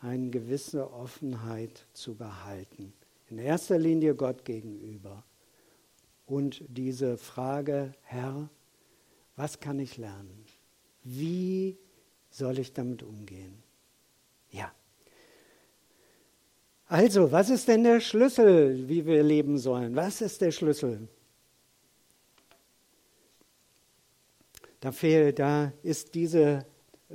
eine 0.00 0.30
gewisse 0.30 0.92
Offenheit 0.92 1.86
zu 1.92 2.14
behalten. 2.14 2.92
In 3.30 3.38
erster 3.38 3.78
Linie 3.78 4.14
Gott 4.14 4.44
gegenüber. 4.44 5.24
Und 6.26 6.62
diese 6.68 7.16
Frage, 7.16 7.94
Herr, 8.02 8.50
was 9.36 9.60
kann 9.60 9.78
ich 9.78 9.96
lernen? 9.96 10.44
Wie 11.02 11.78
soll 12.30 12.58
ich 12.58 12.72
damit 12.72 13.02
umgehen? 13.02 13.62
Ja. 14.50 14.72
Also, 16.86 17.32
was 17.32 17.50
ist 17.50 17.68
denn 17.68 17.84
der 17.84 18.00
Schlüssel, 18.00 18.88
wie 18.88 19.04
wir 19.06 19.22
leben 19.22 19.58
sollen? 19.58 19.96
Was 19.96 20.20
ist 20.20 20.40
der 20.40 20.52
Schlüssel? 20.52 21.08
Da 24.80 24.92
fehlt, 24.92 25.38
da 25.38 25.72
ist 25.82 26.14
diese 26.14 26.64
äh, 27.08 27.14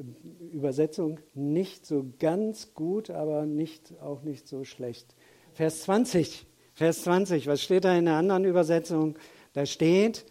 Übersetzung 0.52 1.20
nicht 1.34 1.86
so 1.86 2.06
ganz 2.20 2.74
gut, 2.74 3.10
aber 3.10 3.46
nicht, 3.46 3.94
auch 4.02 4.24
nicht 4.24 4.48
so 4.48 4.64
schlecht. 4.64 5.16
Vers 5.54 5.84
20, 5.84 6.46
Vers 6.74 7.04
20, 7.04 7.48
was 7.48 7.62
steht 7.62 7.86
da 7.86 7.96
in 7.96 8.06
der 8.06 8.16
anderen 8.16 8.46
Übersetzung? 8.46 9.16
Da 9.54 9.66
steht, 9.66 10.26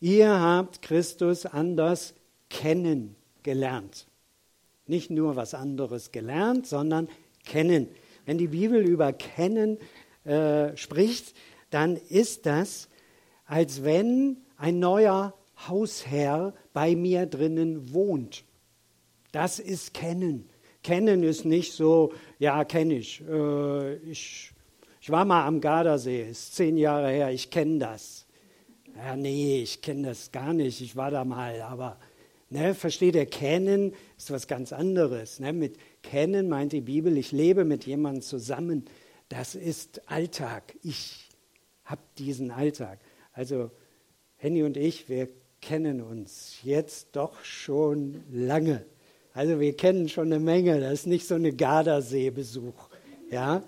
ihr 0.00 0.28
habt 0.28 0.82
Christus 0.82 1.46
anders 1.46 2.14
kennengelernt. 2.50 4.06
Nicht 4.86 5.10
nur 5.10 5.36
was 5.36 5.54
anderes 5.54 6.12
gelernt, 6.12 6.66
sondern 6.66 7.08
kennen. 7.44 7.88
Wenn 8.24 8.38
die 8.38 8.48
Bibel 8.48 8.86
über 8.86 9.12
Kennen 9.12 9.78
äh, 10.24 10.76
spricht, 10.76 11.34
dann 11.70 11.96
ist 11.96 12.46
das, 12.46 12.88
als 13.46 13.84
wenn 13.84 14.38
ein 14.56 14.78
neuer 14.78 15.34
Hausherr 15.66 16.54
bei 16.72 16.94
mir 16.94 17.26
drinnen 17.26 17.92
wohnt. 17.92 18.44
Das 19.32 19.58
ist 19.58 19.94
Kennen. 19.94 20.48
Kennen 20.82 21.22
ist 21.22 21.44
nicht 21.44 21.72
so, 21.72 22.12
ja, 22.38 22.64
kenne 22.64 22.94
ich. 22.94 23.22
Äh, 23.28 23.96
ich. 23.96 24.52
Ich 25.00 25.10
war 25.10 25.24
mal 25.24 25.46
am 25.46 25.60
Gardasee, 25.60 26.28
ist 26.28 26.54
zehn 26.54 26.76
Jahre 26.76 27.08
her, 27.10 27.30
ich 27.30 27.50
kenne 27.50 27.78
das. 27.78 28.26
Ja, 28.94 29.16
nee, 29.16 29.62
ich 29.62 29.80
kenne 29.80 30.08
das 30.08 30.32
gar 30.32 30.52
nicht, 30.52 30.80
ich 30.82 30.96
war 30.96 31.10
da 31.10 31.24
mal, 31.24 31.62
aber 31.62 31.98
Ne, 32.50 32.74
versteht 32.74 33.14
ihr, 33.14 33.26
kennen 33.26 33.94
ist 34.16 34.30
was 34.30 34.46
ganz 34.46 34.72
anderes. 34.72 35.38
Ne? 35.38 35.52
Mit 35.52 35.76
kennen 36.02 36.48
meint 36.48 36.72
die 36.72 36.80
Bibel, 36.80 37.16
ich 37.18 37.30
lebe 37.30 37.64
mit 37.64 37.84
jemandem 37.84 38.22
zusammen. 38.22 38.86
Das 39.28 39.54
ist 39.54 40.08
Alltag. 40.10 40.74
Ich 40.82 41.28
habe 41.84 42.00
diesen 42.16 42.50
Alltag. 42.50 43.00
Also 43.34 43.70
Henny 44.36 44.62
und 44.62 44.78
ich, 44.78 45.10
wir 45.10 45.28
kennen 45.60 46.00
uns 46.00 46.58
jetzt 46.62 47.08
doch 47.12 47.44
schon 47.44 48.22
lange. 48.30 48.84
Also 49.34 49.60
wir 49.60 49.76
kennen 49.76 50.08
schon 50.08 50.32
eine 50.32 50.40
Menge. 50.40 50.80
Das 50.80 50.92
ist 50.92 51.06
nicht 51.06 51.26
so 51.26 51.34
eine 51.34 51.52
Gardasee-Besuch. 51.52 52.88
Ja? 53.30 53.62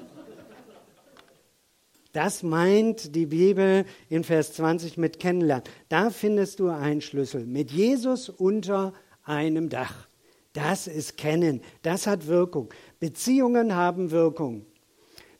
Das 2.13 2.43
meint 2.43 3.15
die 3.15 3.27
Bibel 3.27 3.85
in 4.09 4.25
Vers 4.25 4.55
20 4.55 4.99
mit 4.99 5.21
kennenlernen. 5.21 5.65
Da 5.89 6.11
findest 6.11 6.59
du 6.59 6.69
einen 6.69 7.01
Schlüssel. 7.01 7.47
Mit 7.47 7.71
Jesus 7.71 8.29
unter 8.29 8.93
einem 9.23 9.69
Dach. 9.69 10.09
Das 10.53 10.89
ist 10.89 11.17
Kennen. 11.17 11.61
Das 11.83 12.09
hat 12.09 12.27
Wirkung. 12.27 12.71
Beziehungen 12.99 13.77
haben 13.77 14.11
Wirkung. 14.11 14.67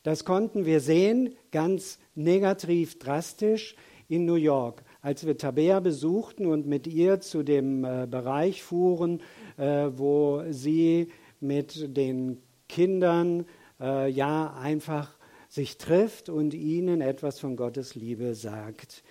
Das 0.03 0.23
konnten 0.23 0.65
wir 0.65 0.79
sehen, 0.79 1.35
ganz 1.51 1.99
negativ 2.15 2.97
drastisch 2.97 3.75
in 4.07 4.25
New 4.25 4.35
York. 4.35 4.83
Als 5.01 5.25
wir 5.25 5.37
Tabea 5.37 5.79
besuchten 5.79 6.45
und 6.45 6.67
mit 6.67 6.85
ihr 6.85 7.21
zu 7.21 7.43
dem 7.43 7.83
äh, 7.83 8.07
Bereich 8.09 8.61
fuhren, 8.61 9.21
äh, 9.57 9.89
wo 9.93 10.43
sie 10.49 11.11
mit 11.39 11.97
den 11.97 12.41
Kindern 12.69 13.45
äh, 13.79 14.09
ja 14.09 14.53
einfach 14.53 15.17
sich 15.49 15.77
trifft 15.77 16.29
und 16.29 16.53
ihnen 16.53 17.01
etwas 17.01 17.39
von 17.39 17.55
Gottes 17.55 17.95
Liebe 17.95 18.35
sagt. 18.35 19.03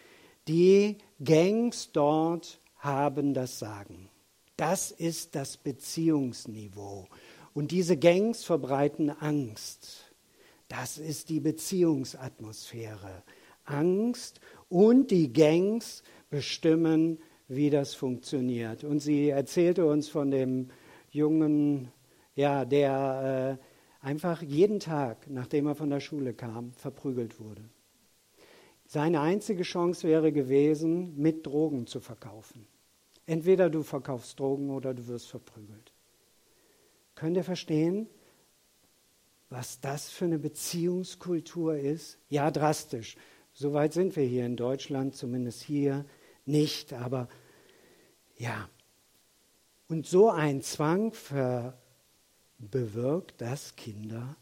Die 0.48 0.96
Gangs 1.22 1.92
dort 1.92 2.60
haben 2.78 3.34
das 3.34 3.58
Sagen. 3.58 4.08
Das 4.56 4.90
ist 4.90 5.34
das 5.34 5.56
Beziehungsniveau. 5.56 7.08
Und 7.52 7.72
diese 7.72 7.96
Gangs 7.96 8.44
verbreiten 8.44 9.10
Angst. 9.10 10.12
Das 10.68 10.98
ist 10.98 11.28
die 11.28 11.40
Beziehungsatmosphäre. 11.40 13.22
Angst 13.64 14.40
und 14.70 15.10
die 15.10 15.32
Gangs 15.32 16.02
bestimmen, 16.30 17.18
wie 17.48 17.68
das 17.68 17.94
funktioniert. 17.94 18.84
Und 18.84 19.00
sie 19.00 19.28
erzählte 19.28 19.84
uns 19.84 20.08
von 20.08 20.30
dem 20.30 20.70
Jungen, 21.10 21.88
ja, 22.34 22.64
der 22.64 23.58
äh, 23.60 24.06
einfach 24.06 24.40
jeden 24.40 24.80
Tag, 24.80 25.28
nachdem 25.28 25.66
er 25.66 25.74
von 25.74 25.90
der 25.90 26.00
Schule 26.00 26.32
kam, 26.32 26.72
verprügelt 26.72 27.38
wurde. 27.40 27.62
Seine 28.86 29.20
einzige 29.20 29.64
Chance 29.64 30.08
wäre 30.08 30.32
gewesen, 30.32 31.16
mit 31.16 31.46
Drogen 31.46 31.86
zu 31.86 32.00
verkaufen. 32.00 32.66
Entweder 33.26 33.70
du 33.70 33.82
verkaufst 33.82 34.38
Drogen 34.38 34.70
oder 34.70 34.94
du 34.94 35.06
wirst 35.06 35.28
verprügelt. 35.28 35.92
Könnt 37.14 37.36
ihr 37.36 37.44
verstehen, 37.44 38.08
was 39.48 39.80
das 39.80 40.08
für 40.08 40.24
eine 40.24 40.38
Beziehungskultur 40.38 41.76
ist? 41.76 42.18
Ja, 42.28 42.50
drastisch. 42.50 43.16
Soweit 43.52 43.92
sind 43.92 44.16
wir 44.16 44.24
hier 44.24 44.46
in 44.46 44.56
Deutschland, 44.56 45.14
zumindest 45.14 45.62
hier 45.62 46.04
nicht, 46.46 46.92
aber 46.92 47.28
ja. 48.36 48.68
Und 49.88 50.06
so 50.06 50.30
ein 50.30 50.62
Zwang 50.62 51.12
bewirkt, 52.58 53.40
dass 53.40 53.76
Kinder 53.76 54.36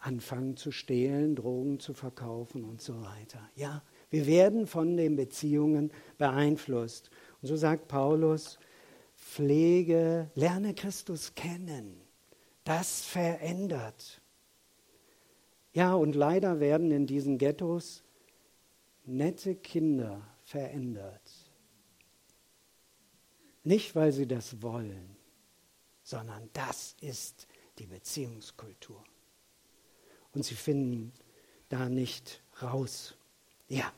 anfangen 0.00 0.56
zu 0.56 0.72
stehlen, 0.72 1.36
Drogen 1.36 1.78
zu 1.78 1.92
verkaufen 1.94 2.64
und 2.64 2.80
so 2.80 3.02
weiter. 3.02 3.40
Ja, 3.54 3.82
wir 4.08 4.26
werden 4.26 4.66
von 4.66 4.96
den 4.96 5.14
Beziehungen 5.14 5.92
beeinflusst. 6.18 7.10
Und 7.40 7.48
so 7.48 7.56
sagt 7.56 7.86
Paulus, 7.86 8.58
pflege, 9.16 10.30
lerne 10.34 10.74
Christus 10.74 11.34
kennen. 11.34 12.00
Das 12.64 13.02
verändert. 13.02 14.20
Ja, 15.72 15.94
und 15.94 16.14
leider 16.14 16.60
werden 16.60 16.90
in 16.90 17.06
diesen 17.06 17.38
Ghettos 17.38 18.02
nette 19.10 19.54
Kinder 19.56 20.20
verändert. 20.44 21.22
Nicht, 23.62 23.94
weil 23.94 24.12
sie 24.12 24.26
das 24.26 24.62
wollen, 24.62 25.16
sondern 26.02 26.48
das 26.52 26.96
ist 27.00 27.46
die 27.78 27.86
Beziehungskultur. 27.86 29.02
Und 30.32 30.44
sie 30.44 30.54
finden 30.54 31.12
da 31.68 31.88
nicht 31.88 32.42
raus. 32.62 33.16
Ja. 33.68 33.92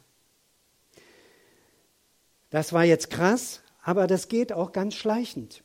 Das 2.51 2.73
war 2.73 2.85
jetzt 2.85 3.11
krass, 3.11 3.63
aber 3.83 4.07
das 4.07 4.29
geht 4.29 4.53
auch 4.53 4.73
ganz 4.73 4.95
schleichend. 4.95 5.63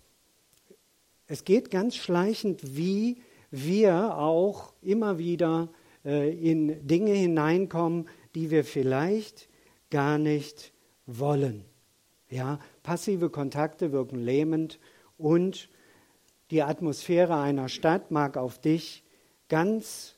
Es 1.27 1.43
geht 1.43 1.71
ganz 1.71 1.95
schleichend, 1.95 2.77
wie 2.77 3.21
wir 3.51 4.17
auch 4.17 4.73
immer 4.81 5.17
wieder 5.17 5.69
äh, 6.05 6.31
in 6.31 6.87
Dinge 6.87 7.11
hineinkommen, 7.11 8.07
die 8.37 8.51
wir 8.51 8.63
vielleicht 8.63 9.49
gar 9.89 10.19
nicht 10.19 10.71
wollen. 11.07 11.65
Ja, 12.29 12.59
passive 12.83 13.31
Kontakte 13.31 13.91
wirken 13.91 14.19
lähmend 14.19 14.79
und 15.17 15.69
die 16.51 16.61
Atmosphäre 16.61 17.35
einer 17.35 17.67
Stadt 17.67 18.11
mag 18.11 18.37
auf 18.37 18.59
dich 18.59 19.03
ganz 19.49 20.13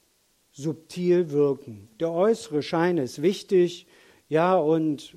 subtil 0.52 1.32
wirken. 1.32 1.88
Der 2.02 2.12
äußere 2.12 2.62
Schein 2.62 2.98
ist 2.98 3.22
wichtig, 3.22 3.88
ja, 4.28 4.58
und 4.58 5.16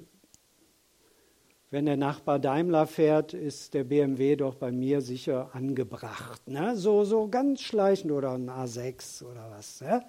wenn 1.70 1.86
der 1.86 1.96
Nachbar 1.96 2.38
Daimler 2.38 2.86
fährt, 2.86 3.34
ist 3.34 3.74
der 3.74 3.82
BMW 3.82 4.36
doch 4.36 4.54
bei 4.54 4.70
mir 4.70 5.00
sicher 5.00 5.50
angebracht. 5.54 6.46
Ne? 6.46 6.76
So, 6.76 7.02
so 7.02 7.26
ganz 7.26 7.62
schleichend 7.62 8.12
oder 8.12 8.34
ein 8.34 8.48
A6 8.48 9.24
oder 9.24 9.50
was. 9.50 9.80
Ja? 9.80 10.04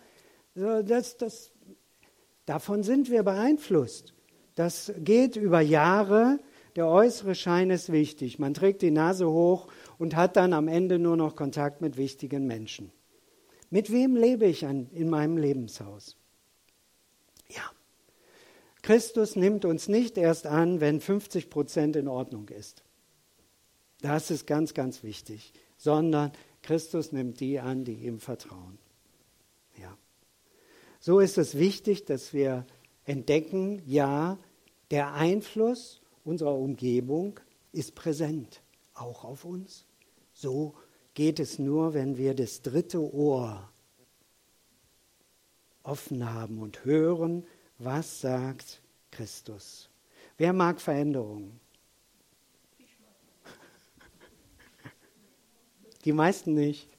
So, 0.53 0.84
das, 0.84 1.17
das, 1.17 1.53
davon 2.45 2.84
sind 2.84 3.10
wir 3.10 3.23
beeinflusst. 3.23 4.13
Das 4.56 4.93
geht 4.97 5.36
über 5.36 5.62
Jahre. 5.62 6.39
Der 6.75 6.88
äußere 6.88 7.36
Schein 7.36 7.69
ist 7.69 7.91
wichtig. 7.91 8.39
Man 8.39 8.53
trägt 8.53 8.82
die 8.82 8.91
Nase 8.91 9.29
hoch 9.29 9.67
und 9.97 10.15
hat 10.15 10.36
dann 10.36 10.53
am 10.53 10.67
Ende 10.67 10.99
nur 10.99 11.17
noch 11.17 11.36
Kontakt 11.36 11.82
mit 11.82 11.97
wichtigen 11.97 12.47
Menschen. 12.47 12.91
Mit 13.69 13.91
wem 13.91 14.15
lebe 14.15 14.45
ich 14.45 14.65
an, 14.65 14.88
in 14.91 15.10
meinem 15.10 15.38
Lebenshaus? 15.38 16.15
Ja. 17.49 17.63
Christus 18.82 19.36
nimmt 19.36 19.65
uns 19.65 19.88
nicht 19.88 20.17
erst 20.17 20.45
an, 20.45 20.82
wenn 20.82 20.99
50 20.99 21.49
Prozent 21.49 21.95
in 21.95 22.08
Ordnung 22.08 22.49
ist. 22.49 22.84
Das 24.01 24.29
ist 24.29 24.45
ganz, 24.45 24.73
ganz 24.73 25.03
wichtig. 25.03 25.53
Sondern 25.77 26.32
Christus 26.62 27.12
nimmt 27.12 27.39
die 27.39 27.60
an, 27.60 27.84
die 27.84 28.06
ihm 28.06 28.19
vertrauen. 28.19 28.77
So 31.06 31.20
ist 31.20 31.38
es 31.38 31.58
wichtig, 31.58 32.06
dass 32.06 32.34
wir 32.34 32.66
entdecken, 33.04 33.82
ja, 33.86 34.39
der 34.89 35.12
Einfluss 35.12 36.02
unserer 36.24 36.56
Umgebung 36.56 37.42
ist 37.74 37.94
präsent 37.94 38.62
auch 38.94 39.26
auf 39.26 39.44
uns. 39.44 39.86
So 40.32 40.76
geht 41.13 41.42
es 41.42 41.60
nur, 41.60 41.94
wenn 41.94 42.16
wir 42.16 42.34
das 42.34 42.62
dritte 42.62 43.02
Ohr 43.02 43.70
offen 45.84 46.34
haben 46.34 46.60
und 46.60 46.86
hören, 46.86 47.46
was 47.80 48.22
sagt 48.22 48.82
Christus. 49.12 49.89
Wer 50.38 50.54
mag 50.54 50.80
Veränderungen? 50.80 51.60
Die 56.06 56.13
meisten 56.13 56.54
nicht. 56.54 56.92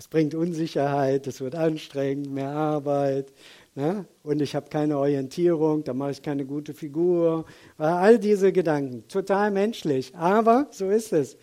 Es 0.00 0.08
bringt 0.08 0.34
Unsicherheit, 0.34 1.26
es 1.26 1.42
wird 1.42 1.54
anstrengend, 1.54 2.32
mehr 2.32 2.48
Arbeit, 2.48 3.32
Ne? 3.74 4.04
Und 4.24 4.42
ich 4.42 4.56
habe 4.56 4.68
keine 4.68 4.98
Orientierung, 4.98 5.84
da 5.84 5.94
mache 5.94 6.10
ich 6.10 6.22
keine 6.22 6.44
gute 6.44 6.74
Figur. 6.74 7.44
All 7.78 8.18
diese 8.18 8.52
Gedanken, 8.52 9.06
total 9.06 9.50
menschlich. 9.50 10.14
Aber 10.16 10.66
so 10.70 10.90
ist 10.90 11.12
es. 11.12 11.36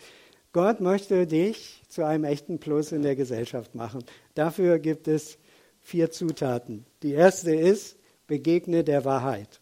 Gott 0.52 0.80
möchte 0.80 1.26
dich 1.26 1.82
zu 1.88 2.04
einem 2.04 2.24
echten 2.24 2.58
Plus 2.58 2.92
in 2.92 3.02
der 3.02 3.16
Gesellschaft 3.16 3.74
machen. 3.74 4.04
Dafür 4.34 4.78
gibt 4.78 5.08
es 5.08 5.38
vier 5.80 6.10
Zutaten. 6.10 6.84
Die 7.02 7.12
erste 7.12 7.54
ist, 7.54 7.96
begegne 8.26 8.84
der 8.84 9.04
Wahrheit. 9.04 9.60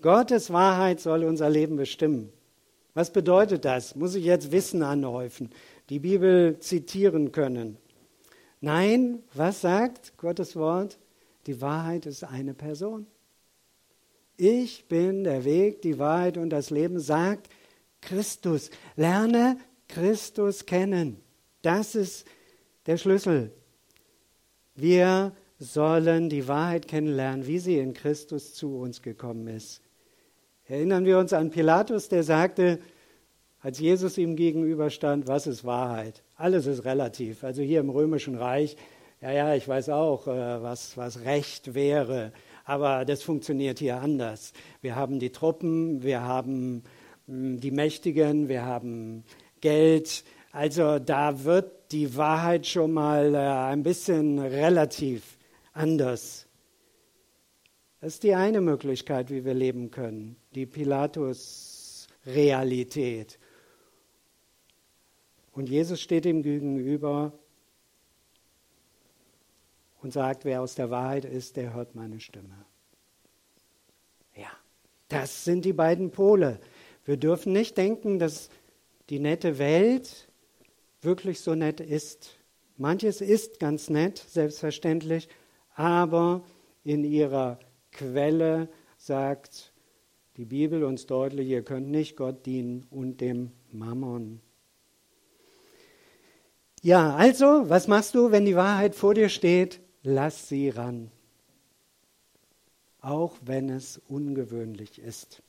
Gottes 0.00 0.50
Wahrheit 0.52 1.00
soll 1.00 1.24
unser 1.24 1.50
Leben 1.50 1.76
bestimmen. 1.76 2.32
Was 2.94 3.12
bedeutet 3.12 3.64
das? 3.64 3.94
Muss 3.96 4.14
ich 4.14 4.24
jetzt 4.24 4.50
Wissen 4.50 4.82
anhäufen, 4.82 5.50
die 5.88 5.98
Bibel 5.98 6.58
zitieren 6.58 7.32
können? 7.32 7.78
Nein, 8.62 9.24
was 9.34 9.60
sagt 9.60 10.16
Gottes 10.16 10.54
Wort? 10.54 10.96
Die 11.46 11.60
Wahrheit 11.60 12.06
ist 12.06 12.22
eine 12.22 12.54
Person. 12.54 13.08
Ich 14.36 14.86
bin 14.86 15.24
der 15.24 15.44
Weg, 15.44 15.82
die 15.82 15.98
Wahrheit 15.98 16.36
und 16.38 16.50
das 16.50 16.70
Leben, 16.70 17.00
sagt 17.00 17.50
Christus. 18.00 18.70
Lerne 18.94 19.58
Christus 19.88 20.64
kennen. 20.64 21.20
Das 21.62 21.96
ist 21.96 22.24
der 22.86 22.98
Schlüssel. 22.98 23.52
Wir 24.76 25.32
sollen 25.58 26.28
die 26.28 26.46
Wahrheit 26.46 26.86
kennenlernen, 26.86 27.48
wie 27.48 27.58
sie 27.58 27.78
in 27.78 27.94
Christus 27.94 28.54
zu 28.54 28.78
uns 28.78 29.02
gekommen 29.02 29.48
ist. 29.48 29.82
Erinnern 30.68 31.04
wir 31.04 31.18
uns 31.18 31.32
an 31.32 31.50
Pilatus, 31.50 32.08
der 32.08 32.22
sagte, 32.22 32.78
als 33.62 33.78
Jesus 33.78 34.18
ihm 34.18 34.36
gegenüberstand, 34.36 35.26
was 35.28 35.46
ist 35.46 35.64
Wahrheit? 35.64 36.22
Alles 36.36 36.66
ist 36.66 36.84
relativ. 36.84 37.44
Also 37.44 37.62
hier 37.62 37.80
im 37.80 37.88
Römischen 37.90 38.34
Reich, 38.34 38.76
ja, 39.20 39.30
ja, 39.30 39.54
ich 39.54 39.68
weiß 39.68 39.90
auch, 39.90 40.26
äh, 40.26 40.62
was, 40.62 40.96
was 40.96 41.24
Recht 41.24 41.74
wäre, 41.74 42.32
aber 42.64 43.04
das 43.04 43.22
funktioniert 43.22 43.78
hier 43.78 44.00
anders. 44.00 44.52
Wir 44.80 44.96
haben 44.96 45.20
die 45.20 45.30
Truppen, 45.30 46.02
wir 46.02 46.22
haben 46.22 46.82
hm, 47.28 47.60
die 47.60 47.70
Mächtigen, 47.70 48.48
wir 48.48 48.64
haben 48.64 49.22
Geld. 49.60 50.24
Also 50.50 50.98
da 50.98 51.44
wird 51.44 51.92
die 51.92 52.16
Wahrheit 52.16 52.66
schon 52.66 52.90
mal 52.92 53.32
äh, 53.34 53.38
ein 53.38 53.84
bisschen 53.84 54.40
relativ 54.40 55.38
anders. 55.72 56.48
Das 58.00 58.14
ist 58.14 58.24
die 58.24 58.34
eine 58.34 58.60
Möglichkeit, 58.60 59.30
wie 59.30 59.44
wir 59.44 59.54
leben 59.54 59.92
können, 59.92 60.34
die 60.56 60.66
Pilatus-Realität. 60.66 63.38
Und 65.52 65.68
Jesus 65.68 66.00
steht 66.00 66.26
ihm 66.26 66.42
gegenüber 66.42 67.32
und 70.02 70.12
sagt, 70.12 70.44
wer 70.44 70.62
aus 70.62 70.74
der 70.74 70.90
Wahrheit 70.90 71.24
ist, 71.24 71.56
der 71.56 71.74
hört 71.74 71.94
meine 71.94 72.20
Stimme. 72.20 72.64
Ja, 74.34 74.50
das 75.08 75.44
sind 75.44 75.64
die 75.64 75.72
beiden 75.72 76.10
Pole. 76.10 76.58
Wir 77.04 77.16
dürfen 77.16 77.52
nicht 77.52 77.76
denken, 77.76 78.18
dass 78.18 78.48
die 79.10 79.18
nette 79.18 79.58
Welt 79.58 80.28
wirklich 81.02 81.40
so 81.40 81.54
nett 81.54 81.80
ist. 81.80 82.38
Manches 82.76 83.20
ist 83.20 83.60
ganz 83.60 83.90
nett, 83.90 84.18
selbstverständlich, 84.18 85.28
aber 85.74 86.42
in 86.84 87.04
ihrer 87.04 87.58
Quelle 87.92 88.68
sagt 88.96 89.72
die 90.36 90.44
Bibel 90.44 90.84
uns 90.84 91.06
deutlich, 91.06 91.48
ihr 91.48 91.62
könnt 91.62 91.88
nicht 91.88 92.16
Gott 92.16 92.46
dienen 92.46 92.86
und 92.90 93.20
dem 93.20 93.52
Mammon. 93.70 94.40
Ja, 96.84 97.14
also, 97.14 97.70
was 97.70 97.86
machst 97.86 98.16
du, 98.16 98.32
wenn 98.32 98.44
die 98.44 98.56
Wahrheit 98.56 98.96
vor 98.96 99.14
dir 99.14 99.28
steht? 99.28 99.78
Lass 100.02 100.48
sie 100.48 100.68
ran. 100.68 101.12
Auch 103.00 103.36
wenn 103.40 103.70
es 103.70 104.00
ungewöhnlich 104.08 104.98
ist. 104.98 105.42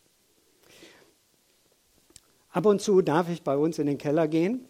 Ab 2.52 2.68
und 2.68 2.82
zu 2.82 3.02
darf 3.02 3.30
ich 3.30 3.42
bei 3.42 3.58
uns 3.58 3.80
in 3.80 3.88
den 3.88 3.98
Keller 3.98 4.28
gehen 4.28 4.66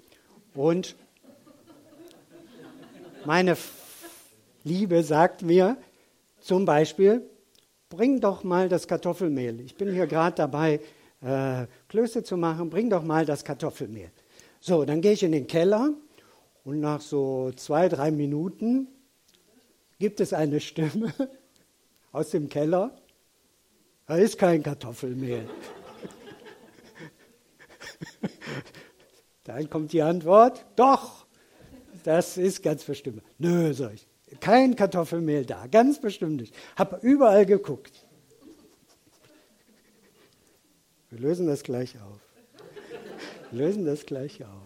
und 0.53 0.95
meine 3.25 3.57
Liebe 4.63 5.03
sagt 5.03 5.41
mir 5.41 5.75
zum 6.39 6.63
Beispiel, 6.63 7.29
bring 7.89 8.21
doch 8.21 8.45
mal 8.45 8.69
das 8.69 8.87
Kartoffelmehl. 8.87 9.59
Ich 9.59 9.75
bin 9.75 9.91
hier 9.91 10.07
gerade 10.07 10.37
dabei, 10.37 10.79
äh, 11.19 11.67
Klöße 11.89 12.23
zu 12.23 12.37
machen, 12.37 12.69
bring 12.69 12.89
doch 12.89 13.03
mal 13.03 13.25
das 13.25 13.43
Kartoffelmehl. 13.43 14.11
So, 14.61 14.85
dann 14.85 15.01
gehe 15.01 15.11
ich 15.11 15.23
in 15.23 15.33
den 15.33 15.47
Keller 15.47 15.93
und 16.63 16.79
nach 16.79 17.01
so 17.01 17.51
zwei, 17.55 17.89
drei 17.89 18.11
Minuten 18.11 18.87
gibt 19.99 20.19
es 20.19 20.33
eine 20.33 20.59
Stimme 20.59 21.13
aus 22.11 22.29
dem 22.31 22.49
Keller. 22.49 22.95
Da 24.05 24.17
ist 24.17 24.37
kein 24.37 24.63
Kartoffelmehl. 24.63 25.49
Dann 29.43 29.69
kommt 29.69 29.93
die 29.93 30.01
Antwort, 30.01 30.65
doch, 30.75 31.25
das 32.03 32.37
ist 32.37 32.63
ganz 32.63 32.83
bestimmt. 32.83 33.21
Nö, 33.37 33.73
sag 33.73 33.93
ich, 33.93 34.07
kein 34.39 34.75
Kartoffelmehl 34.75 35.45
da, 35.45 35.67
ganz 35.67 35.99
bestimmt 35.99 36.41
nicht. 36.41 36.55
Hab 36.75 37.03
überall 37.03 37.45
geguckt. 37.45 38.05
Wir 41.09 41.19
lösen 41.19 41.45
das 41.47 41.63
gleich 41.63 41.95
auf. 42.01 42.19
Wir 43.51 43.59
lösen 43.65 43.85
das 43.85 44.05
gleich 44.05 44.43
auf. 44.43 44.62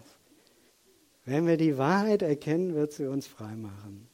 Wenn 1.28 1.46
wir 1.46 1.58
die 1.58 1.76
Wahrheit 1.76 2.22
erkennen, 2.22 2.74
wird 2.74 2.92
sie 2.92 3.06
uns 3.06 3.26
frei 3.26 3.54
machen. 3.54 4.08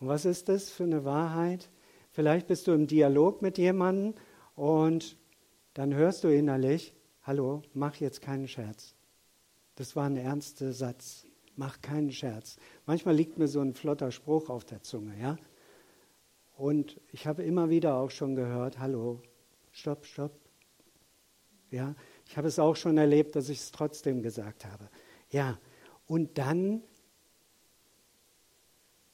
Und 0.00 0.08
was 0.08 0.24
ist 0.24 0.48
das 0.48 0.68
für 0.68 0.82
eine 0.82 1.04
Wahrheit? 1.04 1.70
Vielleicht 2.10 2.48
bist 2.48 2.66
du 2.66 2.72
im 2.72 2.88
Dialog 2.88 3.40
mit 3.40 3.56
jemandem 3.56 4.14
und 4.56 5.16
dann 5.74 5.94
hörst 5.94 6.24
du 6.24 6.28
innerlich, 6.28 6.92
hallo, 7.22 7.62
mach 7.72 7.94
jetzt 7.94 8.20
keinen 8.20 8.48
Scherz. 8.48 8.96
Das 9.76 9.94
war 9.94 10.06
ein 10.06 10.16
ernster 10.16 10.72
Satz. 10.72 11.24
Mach 11.54 11.80
keinen 11.80 12.10
Scherz. 12.10 12.56
Manchmal 12.84 13.14
liegt 13.14 13.38
mir 13.38 13.46
so 13.46 13.60
ein 13.60 13.74
flotter 13.74 14.10
Spruch 14.10 14.50
auf 14.50 14.64
der 14.64 14.82
Zunge, 14.82 15.16
ja? 15.20 15.36
Und 16.56 17.00
ich 17.12 17.28
habe 17.28 17.44
immer 17.44 17.70
wieder 17.70 17.94
auch 17.94 18.10
schon 18.10 18.34
gehört, 18.34 18.80
hallo, 18.80 19.22
stopp, 19.70 20.04
stopp. 20.04 20.32
Ja, 21.70 21.94
ich 22.26 22.36
habe 22.36 22.48
es 22.48 22.58
auch 22.58 22.74
schon 22.74 22.98
erlebt, 22.98 23.36
dass 23.36 23.48
ich 23.48 23.60
es 23.60 23.70
trotzdem 23.70 24.20
gesagt 24.20 24.64
habe. 24.64 24.90
Ja, 25.30 25.58
und 26.06 26.38
dann, 26.38 26.82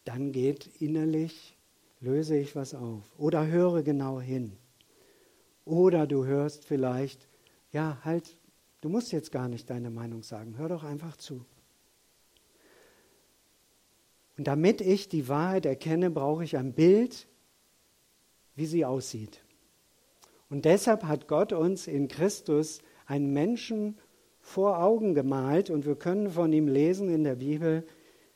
dann 0.05 0.33
geht 0.33 0.67
innerlich, 0.81 1.57
löse 2.01 2.37
ich 2.37 2.57
was 2.57 2.75
auf 2.75 3.05
oder 3.19 3.47
höre 3.47 3.83
genau 3.83 4.21
hin. 4.21 4.57
Oder 5.65 6.07
du 6.07 6.25
hörst 6.25 6.65
vielleicht, 6.65 7.29
ja, 7.73 7.99
halt, 8.05 8.37
du 8.81 8.89
musst 8.89 9.13
jetzt 9.13 9.33
gar 9.33 9.49
nicht 9.49 9.69
deine 9.69 9.91
Meinung 9.91 10.23
sagen, 10.23 10.57
hör 10.57 10.69
doch 10.69 10.85
einfach 10.85 11.17
zu. 11.17 11.45
Und 14.39 14.47
damit 14.47 14.81
ich 14.81 15.09
die 15.09 15.29
Wahrheit 15.29 15.67
erkenne, 15.67 16.11
brauche 16.11 16.45
ich 16.45 16.57
ein 16.57 16.73
Bild, 16.73 17.27
wie 18.55 18.67
sie 18.67 18.85
aussieht. 18.85 19.43
Und 20.49 20.65
deshalb 20.65 21.05
hat 21.05 21.27
Gott 21.27 21.53
uns 21.53 21.87
in 21.87 22.09
Christus 22.09 22.81
einen 23.07 23.33
Menschen 23.33 23.99
vor 24.47 24.79
Augen 24.79 25.13
gemalt 25.13 25.71
und 25.71 25.87
wir 25.87 25.97
können 25.97 26.31
von 26.31 26.53
ihm 26.53 26.69
lesen 26.69 27.13
in 27.13 27.25
der 27.25 27.35
Bibel, 27.35 27.85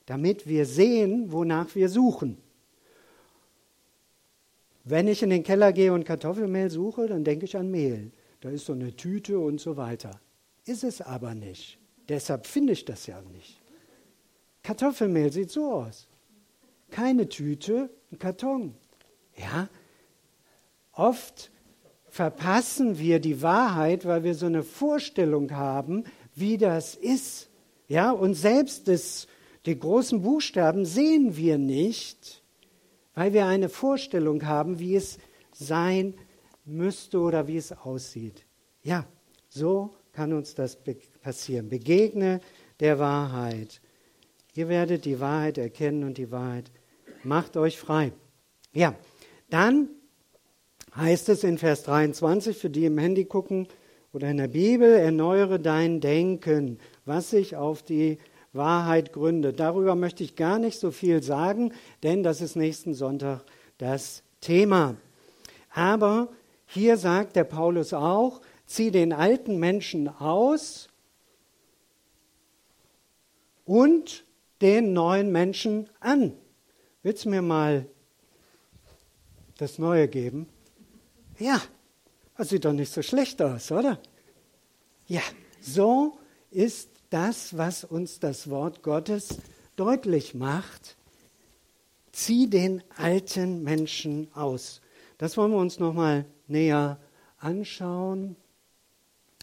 damit 0.07 0.49
wir 0.49 0.67
sehen, 0.67 1.31
wonach 1.31 1.77
wir 1.77 1.89
suchen. 1.89 2.37
Wenn 4.83 5.07
ich 5.07 5.23
in 5.23 5.31
den 5.31 5.45
Keller 5.45 5.73
gehe 5.73 5.93
und 5.93 6.05
Kartoffelmehl 6.05 6.69
suche, 6.69 7.07
dann 7.07 7.23
denke 7.23 7.45
ich 7.45 7.57
an 7.57 7.71
Mehl. 7.71 8.11
Da 8.41 8.51
ist 8.51 8.67
so 8.67 8.73
eine 8.73 8.97
Tüte 8.97 9.39
und 9.39 9.61
so 9.61 9.77
weiter. 9.77 10.21
Ist 10.67 10.83
es 10.83 11.01
aber 11.01 11.33
nicht. 11.37 11.79
Deshalb 12.09 12.49
finde 12.49 12.73
ich 12.73 12.85
das 12.85 13.07
ja 13.07 13.23
nicht. 13.23 13.61
Kartoffelmehl 14.65 15.33
sieht 15.33 15.53
so 15.53 15.73
aus. 15.73 16.09
Keine 16.91 17.29
Tüte, 17.29 17.89
ein 18.11 18.19
Karton. 18.19 18.75
Ja, 19.37 19.69
oft 20.91 21.53
verpassen 22.11 22.99
wir 22.99 23.21
die 23.21 23.41
Wahrheit, 23.41 24.05
weil 24.05 24.25
wir 24.25 24.35
so 24.35 24.47
eine 24.47 24.63
Vorstellung 24.63 25.53
haben, 25.53 26.05
wie 26.35 26.59
das 26.59 26.95
ist. 26.95 27.49
Ja, 27.89 28.11
und 28.11 28.35
selbst 28.35 28.89
das, 28.89 29.27
die 29.67 29.79
großen 29.79 30.23
Buchstaben 30.23 30.85
sehen 30.85 31.37
wir 31.37 31.59
nicht, 31.59 32.43
weil 33.15 33.33
wir 33.33 33.47
eine 33.47 33.69
Vorstellung 33.69 34.45
haben, 34.45 34.79
wie 34.79 34.97
es 34.97 35.19
sein 35.53 36.15
müsste 36.65 37.21
oder 37.21 37.47
wie 37.47 37.57
es 37.57 37.73
aussieht. 37.73 38.45
Ja, 38.83 39.07
so 39.49 39.95
kann 40.13 40.33
uns 40.33 40.55
das 40.55 40.79
passieren. 41.23 41.69
Begegne 41.69 42.41
der 42.81 42.99
Wahrheit. 42.99 43.81
Ihr 44.55 44.69
werdet 44.69 45.05
die 45.05 45.21
Wahrheit 45.21 45.59
erkennen 45.59 46.05
und 46.05 46.19
die 46.19 46.31
Wahrheit 46.31 46.71
macht 47.23 47.57
euch 47.57 47.79
frei. 47.79 48.13
Ja, 48.73 48.95
dann 49.49 49.89
heißt 51.01 51.31
es 51.31 51.45
in 51.45 51.59
Vers 51.59 51.85
23, 51.85 52.57
für 52.57 52.71
die 52.71 52.85
im 52.85 52.99
Handy 52.99 53.25
gucken 53.25 53.67
oder 54.13 54.31
in 54.31 54.37
der 54.37 54.49
Bibel, 54.49 54.93
erneuere 54.93 55.59
dein 55.59 56.01
Denken, 56.01 56.79
was 57.05 57.31
sich 57.31 57.57
auf 57.57 57.83
die 57.83 58.19
Wahrheit 58.53 59.13
gründet. 59.13 59.61
Darüber 59.61 59.95
möchte 59.95 60.25
ich 60.25 60.37
gar 60.37 60.59
nicht 60.59 60.79
so 60.79 60.91
viel 60.91 61.23
sagen, 61.23 61.73
denn 62.03 62.23
das 62.23 62.41
ist 62.41 62.57
nächsten 62.57 62.95
Sonntag 62.95 63.43
das 63.79 64.23
Thema. 64.41 64.97
Aber 65.73 66.29
hier 66.67 66.97
sagt 66.97 67.37
der 67.37 67.45
Paulus 67.45 67.93
auch, 67.93 68.41
zieh 68.67 68.91
den 68.91 69.13
alten 69.13 69.59
Menschen 69.59 70.09
aus 70.09 70.89
und 73.65 74.25
den 74.61 74.93
neuen 74.93 75.33
Menschen 75.33 75.89
an. 76.01 76.33
Willst 77.03 77.25
du 77.25 77.31
mir 77.31 77.43
mal 77.43 77.87
das 79.57 79.79
Neue 79.79 80.07
geben? 80.09 80.47
Ja, 81.41 81.63
das 82.37 82.51
sieht 82.51 82.67
doch 82.67 82.75
nicht 82.75 82.93
so 82.93 83.01
schlecht 83.01 83.41
aus, 83.41 83.73
oder? 83.73 83.99
Ja, 85.07 85.23
so 85.63 86.19
ist 86.51 86.91
das, 87.09 87.57
was 87.57 87.83
uns 87.83 88.21
das 88.21 88.51
Wort 88.51 88.83
Gottes 88.83 89.39
deutlich 89.75 90.35
macht. 90.35 90.97
Zieh 92.13 92.47
den 92.51 92.83
alten 92.95 93.63
Menschen 93.63 94.29
aus. 94.35 94.83
Das 95.17 95.39
wollen 95.39 95.53
wir 95.53 95.59
uns 95.59 95.79
nochmal 95.79 96.27
näher 96.47 97.01
anschauen. 97.39 98.37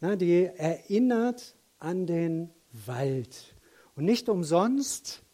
na, 0.00 0.14
die 0.14 0.44
erinnert 0.44 1.56
an 1.80 2.06
den 2.06 2.50
Wald. 2.86 3.56
Und 3.96 4.04
nicht 4.04 4.28
umsonst 4.28 5.24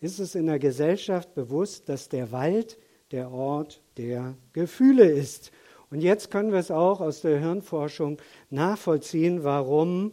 ist 0.00 0.18
es 0.18 0.34
in 0.34 0.46
der 0.46 0.58
Gesellschaft 0.58 1.34
bewusst, 1.34 1.90
dass 1.90 2.08
der 2.08 2.32
Wald 2.32 2.78
der 3.10 3.30
Ort 3.30 3.82
der 3.96 4.34
Gefühle 4.52 5.04
ist. 5.04 5.52
Und 5.90 6.00
jetzt 6.00 6.30
können 6.30 6.52
wir 6.52 6.58
es 6.58 6.70
auch 6.70 7.00
aus 7.00 7.22
der 7.22 7.38
Hirnforschung 7.38 8.18
nachvollziehen, 8.50 9.44
warum 9.44 10.12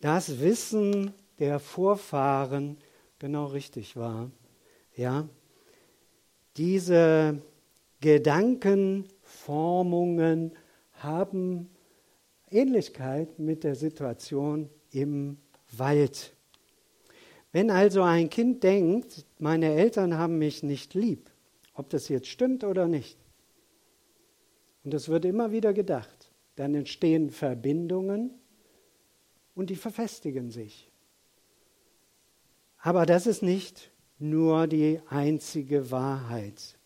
das 0.00 0.40
Wissen 0.40 1.12
der 1.38 1.58
Vorfahren 1.58 2.78
genau 3.18 3.46
richtig 3.46 3.96
war. 3.96 4.30
Ja, 4.96 5.28
diese 6.56 7.42
Gedankenformungen 8.00 10.52
haben 10.94 11.68
Ähnlichkeit 12.50 13.38
mit 13.38 13.64
der 13.64 13.74
Situation 13.74 14.70
im 14.90 15.36
Wald. 15.72 16.32
Wenn 17.52 17.70
also 17.70 18.02
ein 18.02 18.30
Kind 18.30 18.62
denkt, 18.62 19.26
meine 19.38 19.74
Eltern 19.74 20.16
haben 20.16 20.38
mich 20.38 20.62
nicht 20.62 20.94
lieb, 20.94 21.30
ob 21.76 21.90
das 21.90 22.08
jetzt 22.08 22.28
stimmt 22.28 22.64
oder 22.64 22.88
nicht, 22.88 23.18
und 24.86 24.94
das 24.94 25.08
wird 25.08 25.24
immer 25.24 25.50
wieder 25.50 25.74
gedacht, 25.74 26.30
dann 26.54 26.76
entstehen 26.76 27.30
Verbindungen 27.30 28.30
und 29.56 29.68
die 29.68 29.74
verfestigen 29.74 30.52
sich. 30.52 30.88
Aber 32.78 33.04
das 33.04 33.26
ist 33.26 33.42
nicht 33.42 33.90
nur 34.20 34.68
die 34.68 35.00
einzige 35.08 35.90
Wahrheit. 35.90 36.78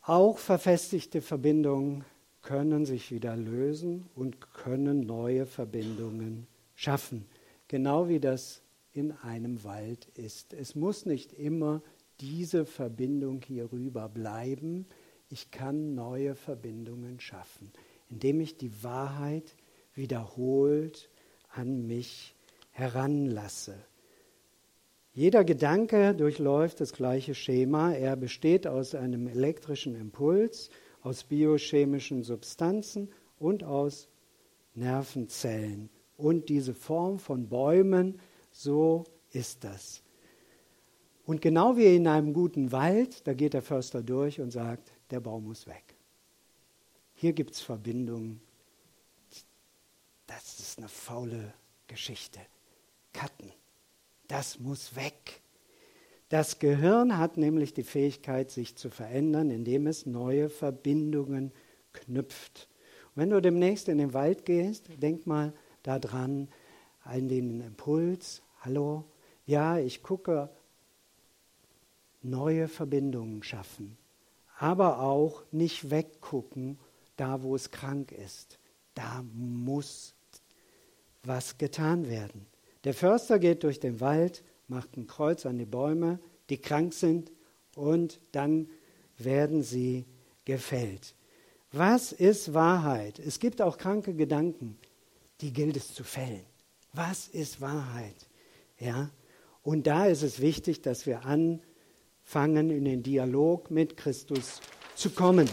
Auch 0.00 0.38
verfestigte 0.38 1.20
Verbindungen 1.20 2.06
können 2.40 2.86
sich 2.86 3.10
wieder 3.10 3.36
lösen 3.36 4.08
und 4.14 4.40
können 4.40 5.00
neue 5.00 5.44
Verbindungen 5.44 6.46
schaffen. 6.74 7.26
Genau 7.68 8.08
wie 8.08 8.20
das 8.20 8.62
in 8.92 9.12
einem 9.12 9.64
Wald 9.64 10.06
ist. 10.14 10.54
Es 10.54 10.74
muss 10.74 11.04
nicht 11.04 11.34
immer 11.34 11.82
diese 12.20 12.66
Verbindung 12.66 13.42
hierüber 13.42 14.08
bleiben. 14.08 14.86
Ich 15.28 15.50
kann 15.50 15.94
neue 15.94 16.34
Verbindungen 16.34 17.20
schaffen, 17.20 17.72
indem 18.08 18.40
ich 18.40 18.56
die 18.56 18.82
Wahrheit 18.82 19.56
wiederholt 19.94 21.10
an 21.50 21.86
mich 21.86 22.34
heranlasse. 22.70 23.74
Jeder 25.12 25.44
Gedanke 25.44 26.14
durchläuft 26.14 26.80
das 26.80 26.92
gleiche 26.92 27.34
Schema. 27.34 27.92
Er 27.92 28.16
besteht 28.16 28.66
aus 28.66 28.94
einem 28.94 29.28
elektrischen 29.28 29.94
Impuls, 29.94 30.68
aus 31.00 31.24
biochemischen 31.24 32.22
Substanzen 32.22 33.08
und 33.38 33.64
aus 33.64 34.08
Nervenzellen. 34.74 35.88
Und 36.18 36.50
diese 36.50 36.74
Form 36.74 37.18
von 37.18 37.48
Bäumen, 37.48 38.20
so 38.52 39.04
ist 39.32 39.64
das. 39.64 40.02
Und 41.26 41.42
genau 41.42 41.76
wie 41.76 41.96
in 41.96 42.06
einem 42.06 42.32
guten 42.32 42.70
Wald, 42.70 43.26
da 43.26 43.34
geht 43.34 43.52
der 43.52 43.62
Förster 43.62 44.02
durch 44.02 44.40
und 44.40 44.52
sagt, 44.52 44.92
der 45.10 45.20
Baum 45.20 45.44
muss 45.44 45.66
weg. 45.66 45.96
Hier 47.14 47.32
gibt 47.32 47.54
es 47.54 47.60
Verbindungen. 47.60 48.40
Das 50.28 50.60
ist 50.60 50.78
eine 50.78 50.88
faule 50.88 51.52
Geschichte. 51.88 52.38
Cutten. 53.12 53.52
Das 54.28 54.60
muss 54.60 54.94
weg. 54.94 55.40
Das 56.28 56.58
Gehirn 56.58 57.18
hat 57.18 57.36
nämlich 57.36 57.74
die 57.74 57.84
Fähigkeit, 57.84 58.50
sich 58.50 58.76
zu 58.76 58.90
verändern, 58.90 59.50
indem 59.50 59.86
es 59.86 60.06
neue 60.06 60.48
Verbindungen 60.48 61.52
knüpft. 61.92 62.68
Und 63.14 63.22
wenn 63.22 63.30
du 63.30 63.40
demnächst 63.40 63.88
in 63.88 63.98
den 63.98 64.12
Wald 64.12 64.44
gehst, 64.44 64.88
denk 65.00 65.26
mal 65.26 65.52
daran, 65.82 66.48
an 67.02 67.28
den 67.28 67.60
Impuls, 67.60 68.42
hallo, 68.60 69.04
ja, 69.44 69.78
ich 69.78 70.02
gucke, 70.02 70.50
neue 72.30 72.68
Verbindungen 72.68 73.42
schaffen, 73.42 73.96
aber 74.58 75.00
auch 75.00 75.42
nicht 75.52 75.90
weggucken, 75.90 76.78
da 77.16 77.42
wo 77.42 77.54
es 77.54 77.70
krank 77.70 78.12
ist. 78.12 78.58
Da 78.94 79.24
muss 79.34 80.14
was 81.22 81.58
getan 81.58 82.08
werden. 82.08 82.46
Der 82.84 82.94
Förster 82.94 83.38
geht 83.38 83.64
durch 83.64 83.80
den 83.80 84.00
Wald, 84.00 84.44
macht 84.68 84.96
ein 84.96 85.06
Kreuz 85.06 85.44
an 85.46 85.58
die 85.58 85.66
Bäume, 85.66 86.20
die 86.50 86.58
krank 86.58 86.94
sind, 86.94 87.32
und 87.74 88.20
dann 88.32 88.68
werden 89.18 89.62
sie 89.62 90.06
gefällt. 90.44 91.14
Was 91.72 92.12
ist 92.12 92.54
Wahrheit? 92.54 93.18
Es 93.18 93.38
gibt 93.38 93.60
auch 93.60 93.76
kranke 93.76 94.14
Gedanken, 94.14 94.78
die 95.40 95.52
gilt 95.52 95.76
es 95.76 95.92
zu 95.92 96.04
fällen. 96.04 96.44
Was 96.92 97.28
ist 97.28 97.60
Wahrheit? 97.60 98.28
Ja? 98.78 99.10
Und 99.62 99.86
da 99.86 100.06
ist 100.06 100.22
es 100.22 100.40
wichtig, 100.40 100.80
dass 100.80 101.06
wir 101.06 101.24
anfangen, 102.26 102.70
in 102.70 102.84
den 102.84 103.04
Dialog 103.04 103.70
mit 103.70 103.96
Christus 103.96 104.60
zu 104.96 105.10
kommen. 105.10 105.48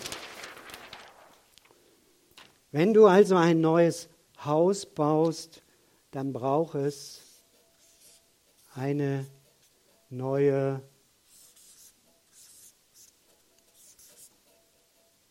Wenn 2.71 2.95
du 2.95 3.05
also 3.05 3.35
ein 3.35 3.61
neues 3.61 4.09
Haus 4.43 4.87
baust, 4.87 5.61
dann 6.09 6.33
braucht 6.33 6.73
es 6.73 7.21
eine 8.73 9.27
neue 10.09 10.81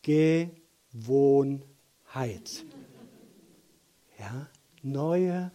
Gewohnheit. 0.01 1.65
Ja, 4.17 4.47
neue 4.81 5.51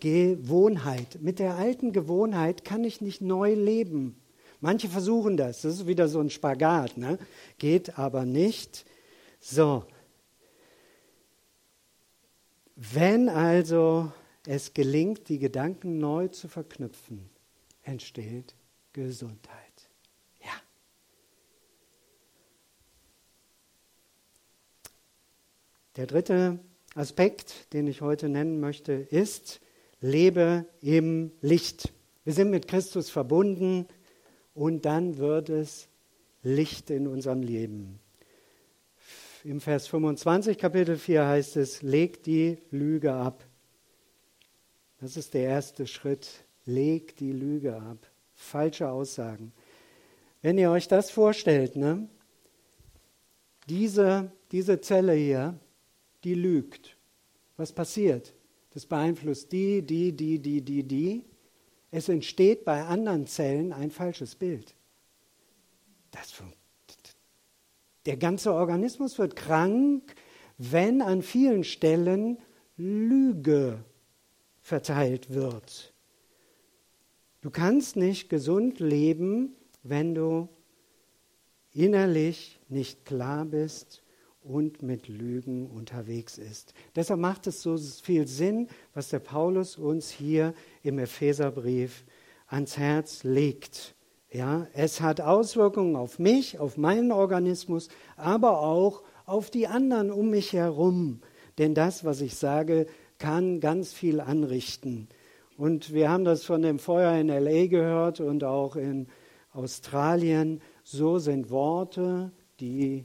Gewohnheit. 0.00 1.22
Mit 1.22 1.38
der 1.38 1.54
alten 1.54 1.92
Gewohnheit 1.92 2.64
kann 2.64 2.82
ich 2.82 3.00
nicht 3.00 3.20
neu 3.20 3.54
leben. 3.54 4.17
Manche 4.60 4.88
versuchen 4.88 5.36
das. 5.36 5.62
Das 5.62 5.74
ist 5.74 5.86
wieder 5.86 6.08
so 6.08 6.20
ein 6.20 6.30
Spagat. 6.30 6.96
Ne? 6.96 7.18
Geht 7.58 7.98
aber 7.98 8.24
nicht. 8.24 8.84
So. 9.40 9.84
Wenn 12.74 13.28
also 13.28 14.12
es 14.46 14.74
gelingt, 14.74 15.28
die 15.28 15.38
Gedanken 15.38 15.98
neu 15.98 16.28
zu 16.28 16.48
verknüpfen, 16.48 17.28
entsteht 17.82 18.54
Gesundheit. 18.92 19.56
Ja. 20.40 20.52
Der 25.96 26.06
dritte 26.06 26.58
Aspekt, 26.94 27.72
den 27.72 27.86
ich 27.86 28.00
heute 28.00 28.28
nennen 28.28 28.60
möchte, 28.60 28.92
ist, 28.92 29.60
lebe 30.00 30.66
im 30.80 31.32
Licht. 31.40 31.92
Wir 32.24 32.32
sind 32.32 32.50
mit 32.50 32.68
Christus 32.68 33.10
verbunden 33.10 33.86
und 34.58 34.84
dann 34.86 35.18
wird 35.18 35.50
es 35.50 35.86
Licht 36.42 36.90
in 36.90 37.06
unserem 37.06 37.42
Leben. 37.42 38.00
Im 39.44 39.60
Vers 39.60 39.86
25 39.86 40.58
Kapitel 40.58 40.96
4 40.96 41.26
heißt 41.26 41.56
es, 41.56 41.82
leg 41.82 42.24
die 42.24 42.58
Lüge 42.72 43.12
ab. 43.12 43.44
Das 45.00 45.16
ist 45.16 45.34
der 45.34 45.44
erste 45.44 45.86
Schritt. 45.86 46.44
Leg 46.64 47.16
die 47.16 47.30
Lüge 47.30 47.76
ab. 47.76 47.98
Falsche 48.34 48.90
Aussagen. 48.90 49.52
Wenn 50.42 50.58
ihr 50.58 50.72
euch 50.72 50.88
das 50.88 51.12
vorstellt, 51.12 51.76
ne? 51.76 52.08
diese, 53.68 54.32
diese 54.50 54.80
Zelle 54.80 55.12
hier, 55.12 55.56
die 56.24 56.34
lügt. 56.34 56.96
Was 57.56 57.72
passiert? 57.72 58.34
Das 58.74 58.86
beeinflusst 58.86 59.52
die, 59.52 59.82
die, 59.82 60.12
die, 60.12 60.40
die, 60.40 60.62
die, 60.62 60.82
die. 60.82 61.24
Es 61.90 62.08
entsteht 62.08 62.64
bei 62.64 62.84
anderen 62.84 63.26
Zellen 63.26 63.72
ein 63.72 63.90
falsches 63.90 64.34
Bild. 64.34 64.74
Das, 66.10 66.42
der 68.06 68.16
ganze 68.16 68.52
Organismus 68.52 69.18
wird 69.18 69.36
krank, 69.36 70.14
wenn 70.58 71.02
an 71.02 71.22
vielen 71.22 71.64
Stellen 71.64 72.38
Lüge 72.76 73.84
verteilt 74.60 75.32
wird. 75.32 75.92
Du 77.40 77.50
kannst 77.50 77.96
nicht 77.96 78.28
gesund 78.28 78.80
leben, 78.80 79.54
wenn 79.82 80.14
du 80.14 80.48
innerlich 81.72 82.58
nicht 82.68 83.04
klar 83.04 83.44
bist 83.44 84.02
und 84.48 84.82
mit 84.82 85.08
Lügen 85.08 85.66
unterwegs 85.66 86.38
ist. 86.38 86.72
Deshalb 86.96 87.20
macht 87.20 87.46
es 87.46 87.62
so 87.62 87.76
viel 87.76 88.26
Sinn, 88.26 88.68
was 88.94 89.10
der 89.10 89.18
Paulus 89.18 89.76
uns 89.76 90.10
hier 90.10 90.54
im 90.82 90.98
Epheserbrief 90.98 92.04
ans 92.46 92.78
Herz 92.78 93.24
legt. 93.24 93.94
Ja, 94.30 94.66
es 94.72 95.00
hat 95.00 95.20
Auswirkungen 95.20 95.96
auf 95.96 96.18
mich, 96.18 96.58
auf 96.58 96.76
meinen 96.76 97.12
Organismus, 97.12 97.88
aber 98.16 98.60
auch 98.60 99.02
auf 99.26 99.50
die 99.50 99.66
anderen 99.66 100.10
um 100.10 100.30
mich 100.30 100.54
herum. 100.54 101.20
Denn 101.58 101.74
das, 101.74 102.04
was 102.04 102.20
ich 102.22 102.36
sage, 102.36 102.86
kann 103.18 103.60
ganz 103.60 103.92
viel 103.92 104.20
anrichten. 104.20 105.08
Und 105.58 105.92
wir 105.92 106.10
haben 106.10 106.24
das 106.24 106.44
von 106.44 106.62
dem 106.62 106.78
Feuer 106.78 107.18
in 107.18 107.28
LA 107.28 107.66
gehört 107.66 108.20
und 108.20 108.44
auch 108.44 108.76
in 108.76 109.08
Australien. 109.52 110.62
So 110.84 111.18
sind 111.18 111.50
Worte, 111.50 112.32
die 112.60 113.04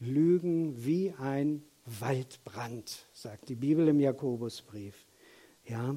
lügen 0.00 0.84
wie 0.84 1.12
ein 1.18 1.62
Waldbrand, 1.84 3.06
sagt 3.12 3.48
die 3.48 3.56
Bibel 3.56 3.88
im 3.88 4.00
Jakobusbrief. 4.00 5.06
Ja, 5.64 5.96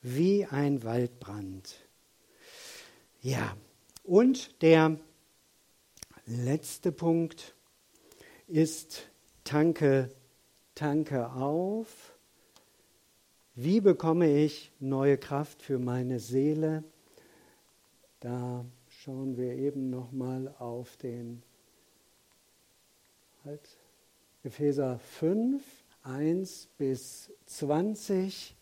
wie 0.00 0.44
ein 0.46 0.82
Waldbrand. 0.82 1.76
Ja, 3.20 3.56
und 4.02 4.62
der 4.62 4.98
letzte 6.26 6.90
Punkt 6.90 7.54
ist 8.48 9.10
Tanke, 9.44 10.10
tanke 10.74 11.30
auf. 11.32 12.16
Wie 13.54 13.80
bekomme 13.80 14.44
ich 14.44 14.72
neue 14.80 15.18
Kraft 15.18 15.62
für 15.62 15.78
meine 15.78 16.20
Seele? 16.20 16.84
Da 18.20 18.64
schauen 18.88 19.36
wir 19.36 19.52
eben 19.54 19.90
noch 19.90 20.10
mal 20.12 20.54
auf 20.58 20.96
den 20.96 21.42
halt, 23.44 23.76
Epheser 24.44 24.98
5, 24.98 25.62
1 26.04 26.68
bis 26.78 27.30
20. 27.46 28.56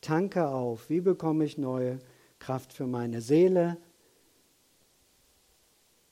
Tanke 0.00 0.48
auf. 0.48 0.88
Wie 0.88 1.00
bekomme 1.00 1.44
ich 1.44 1.58
neue 1.58 1.98
Kraft 2.38 2.72
für 2.72 2.86
meine 2.86 3.20
Seele? 3.20 3.76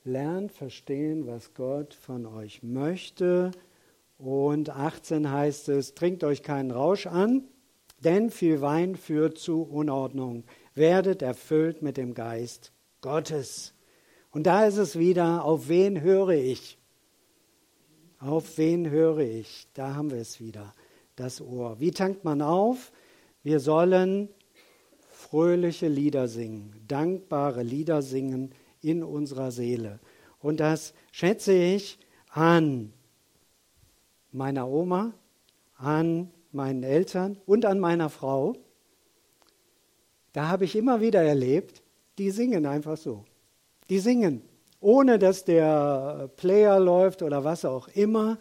Lernt 0.05 0.53
verstehen, 0.53 1.27
was 1.27 1.55
Gott 1.55 1.95
von 1.95 2.27
euch 2.27 2.63
möchte. 2.63 3.51
Und 4.19 4.71
18 4.71 5.31
heißt 5.31 5.69
es, 5.71 5.95
trinkt 5.95 6.25
euch 6.25 6.43
keinen 6.43 6.71
Rausch 6.71 7.07
an, 7.07 7.45
denn 8.05 8.31
viel 8.31 8.61
Wein 8.61 8.97
führt 8.97 9.39
zu 9.39 9.63
Unordnung. 9.63 10.45
Werdet 10.75 11.23
erfüllt 11.23 11.83
mit 11.83 11.97
dem 11.97 12.15
Geist 12.15 12.73
Gottes. 13.01 13.75
Und 14.31 14.47
da 14.47 14.67
ist 14.67 14.77
es 14.77 14.99
wieder, 14.99 15.45
auf 15.45 15.69
wen 15.69 16.01
höre 16.01 16.31
ich? 16.31 16.78
Auf 18.19 18.59
wen 18.59 18.91
höre 18.91 19.19
ich? 19.19 19.69
Da 19.75 19.95
haben 19.95 20.11
wir 20.11 20.19
es 20.19 20.41
wieder, 20.41 20.75
das 21.15 21.41
Ohr. 21.41 21.79
Wie 21.79 21.93
tankt 21.93 22.25
man 22.25 22.43
auf? 22.43 22.93
Wir 23.45 23.61
sollen 23.61 24.29
fröhliche 25.09 25.89
Lieder 25.89 26.27
singen, 26.27 26.75
dankbare 26.89 27.63
Lieder 27.63 28.03
singen 28.03 28.53
in 28.81 29.03
unserer 29.03 29.53
Seele. 29.53 30.01
Und 30.41 30.61
das 30.61 30.95
schätze 31.13 31.53
ich 31.53 31.99
an 32.31 32.93
meiner 34.33 34.69
Oma, 34.69 35.13
an 35.77 36.31
meinen 36.51 36.83
Eltern 36.83 37.39
und 37.47 37.65
an 37.65 37.79
meiner 37.79 38.11
Frau. 38.11 38.57
Da 40.33 40.49
habe 40.49 40.65
ich 40.65 40.77
immer 40.77 41.01
wieder 41.01 41.23
erlebt, 41.23 41.83
die 42.19 42.31
singen 42.31 42.67
einfach 42.67 42.97
so. 42.97 43.25
Die 43.89 43.99
singen, 44.01 44.43
ohne 44.81 45.19
dass 45.19 45.45
der 45.45 46.31
Player 46.37 46.79
läuft 46.79 47.23
oder 47.23 47.45
was 47.45 47.65
auch 47.65 47.89
immer. 47.89 48.39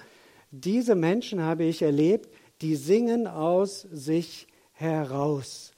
Diese 0.51 0.95
Menschen 0.95 1.41
habe 1.41 1.63
ich 1.63 1.81
erlebt, 1.81 2.29
die 2.61 2.75
singen 2.75 3.27
aus 3.27 3.81
sich 3.81 4.47
heraus. 4.71 5.73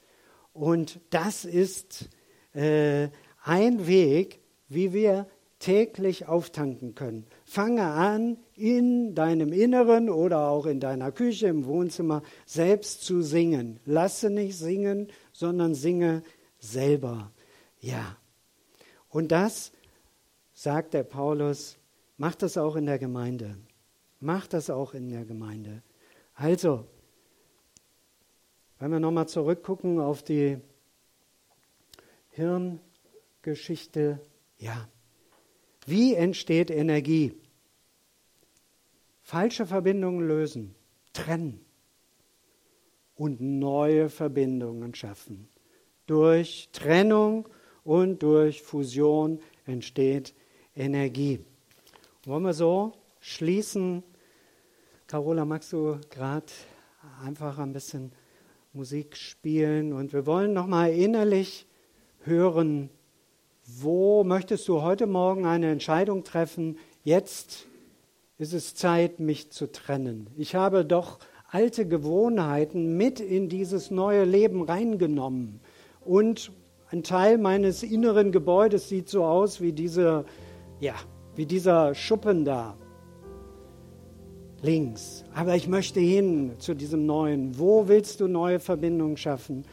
Und 0.53 0.99
das 1.09 1.45
ist 1.45 2.09
äh, 2.53 3.09
ein 3.43 3.87
Weg, 3.87 4.41
wie 4.67 4.93
wir 4.93 5.27
täglich 5.59 6.27
auftanken 6.27 6.95
können. 6.95 7.25
Fange 7.43 7.83
an, 7.83 8.37
in 8.55 9.13
deinem 9.13 9.51
Inneren 9.51 10.09
oder 10.09 10.49
auch 10.49 10.65
in 10.65 10.79
deiner 10.79 11.11
Küche, 11.11 11.47
im 11.47 11.65
Wohnzimmer 11.65 12.23
selbst 12.45 13.03
zu 13.03 13.21
singen. 13.21 13.79
Lasse 13.85 14.29
nicht 14.29 14.57
singen, 14.57 15.07
sondern 15.33 15.75
singe 15.75 16.23
selber. 16.59 17.31
Ja. 17.79 18.17
Und 19.09 19.31
das, 19.31 19.71
sagt 20.59 20.93
der 20.93 21.03
Paulus, 21.03 21.77
macht 22.17 22.41
das 22.41 22.57
auch 22.57 22.75
in 22.75 22.85
der 22.85 22.99
Gemeinde. 22.99 23.55
Macht 24.19 24.51
das 24.51 24.69
auch 24.69 24.93
in 24.93 25.07
der 25.07 25.23
Gemeinde. 25.23 25.81
Also, 26.33 26.85
wenn 28.77 28.91
wir 28.91 28.99
nochmal 28.99 29.29
zurückgucken 29.29 30.01
auf 30.01 30.21
die 30.21 30.57
Hirngeschichte, 32.31 34.19
ja, 34.57 34.89
wie 35.85 36.13
entsteht 36.15 36.71
Energie? 36.71 37.37
Falsche 39.21 39.65
Verbindungen 39.65 40.27
lösen, 40.27 40.75
trennen 41.13 41.63
und 43.15 43.39
neue 43.39 44.09
Verbindungen 44.09 44.93
schaffen. 44.93 45.47
Durch 46.05 46.67
Trennung 46.73 47.47
und 47.85 48.21
durch 48.23 48.61
Fusion 48.61 49.39
entsteht 49.65 50.33
Energie. 50.79 51.39
Wollen 52.23 52.43
wir 52.43 52.53
so 52.53 52.93
schließen? 53.19 54.01
Carola, 55.07 55.43
magst 55.43 55.73
du 55.73 55.99
gerade 56.09 56.45
einfach 57.23 57.59
ein 57.59 57.73
bisschen 57.73 58.13
Musik 58.71 59.17
spielen 59.17 59.91
und 59.91 60.13
wir 60.13 60.25
wollen 60.25 60.53
nochmal 60.53 60.93
innerlich 60.93 61.67
hören, 62.21 62.89
wo 63.65 64.23
möchtest 64.23 64.67
du 64.69 64.81
heute 64.81 65.05
Morgen 65.05 65.45
eine 65.45 65.69
Entscheidung 65.69 66.23
treffen? 66.23 66.77
Jetzt 67.03 67.67
ist 68.37 68.53
es 68.53 68.73
Zeit, 68.73 69.19
mich 69.19 69.51
zu 69.51 69.69
trennen. 69.69 70.27
Ich 70.37 70.55
habe 70.55 70.85
doch 70.85 71.19
alte 71.51 71.87
Gewohnheiten 71.87 72.95
mit 72.95 73.19
in 73.19 73.49
dieses 73.49 73.91
neue 73.91 74.23
Leben 74.23 74.61
reingenommen 74.61 75.59
und 76.05 76.51
ein 76.91 77.03
Teil 77.03 77.37
meines 77.37 77.83
inneren 77.83 78.31
Gebäudes 78.31 78.87
sieht 78.89 79.09
so 79.09 79.25
aus 79.25 79.61
wie 79.61 79.73
diese, 79.73 80.25
ja, 80.79 80.95
wie 81.35 81.45
dieser 81.45 81.93
Schuppen 81.95 82.45
da 82.45 82.75
links. 84.61 85.23
Aber 85.33 85.55
ich 85.55 85.67
möchte 85.67 85.99
hin 85.99 86.53
zu 86.59 86.73
diesem 86.73 87.05
neuen. 87.05 87.57
Wo 87.57 87.87
willst 87.87 88.19
du 88.19 88.27
neue 88.27 88.59
Verbindungen 88.59 89.17
schaffen? 89.17 89.65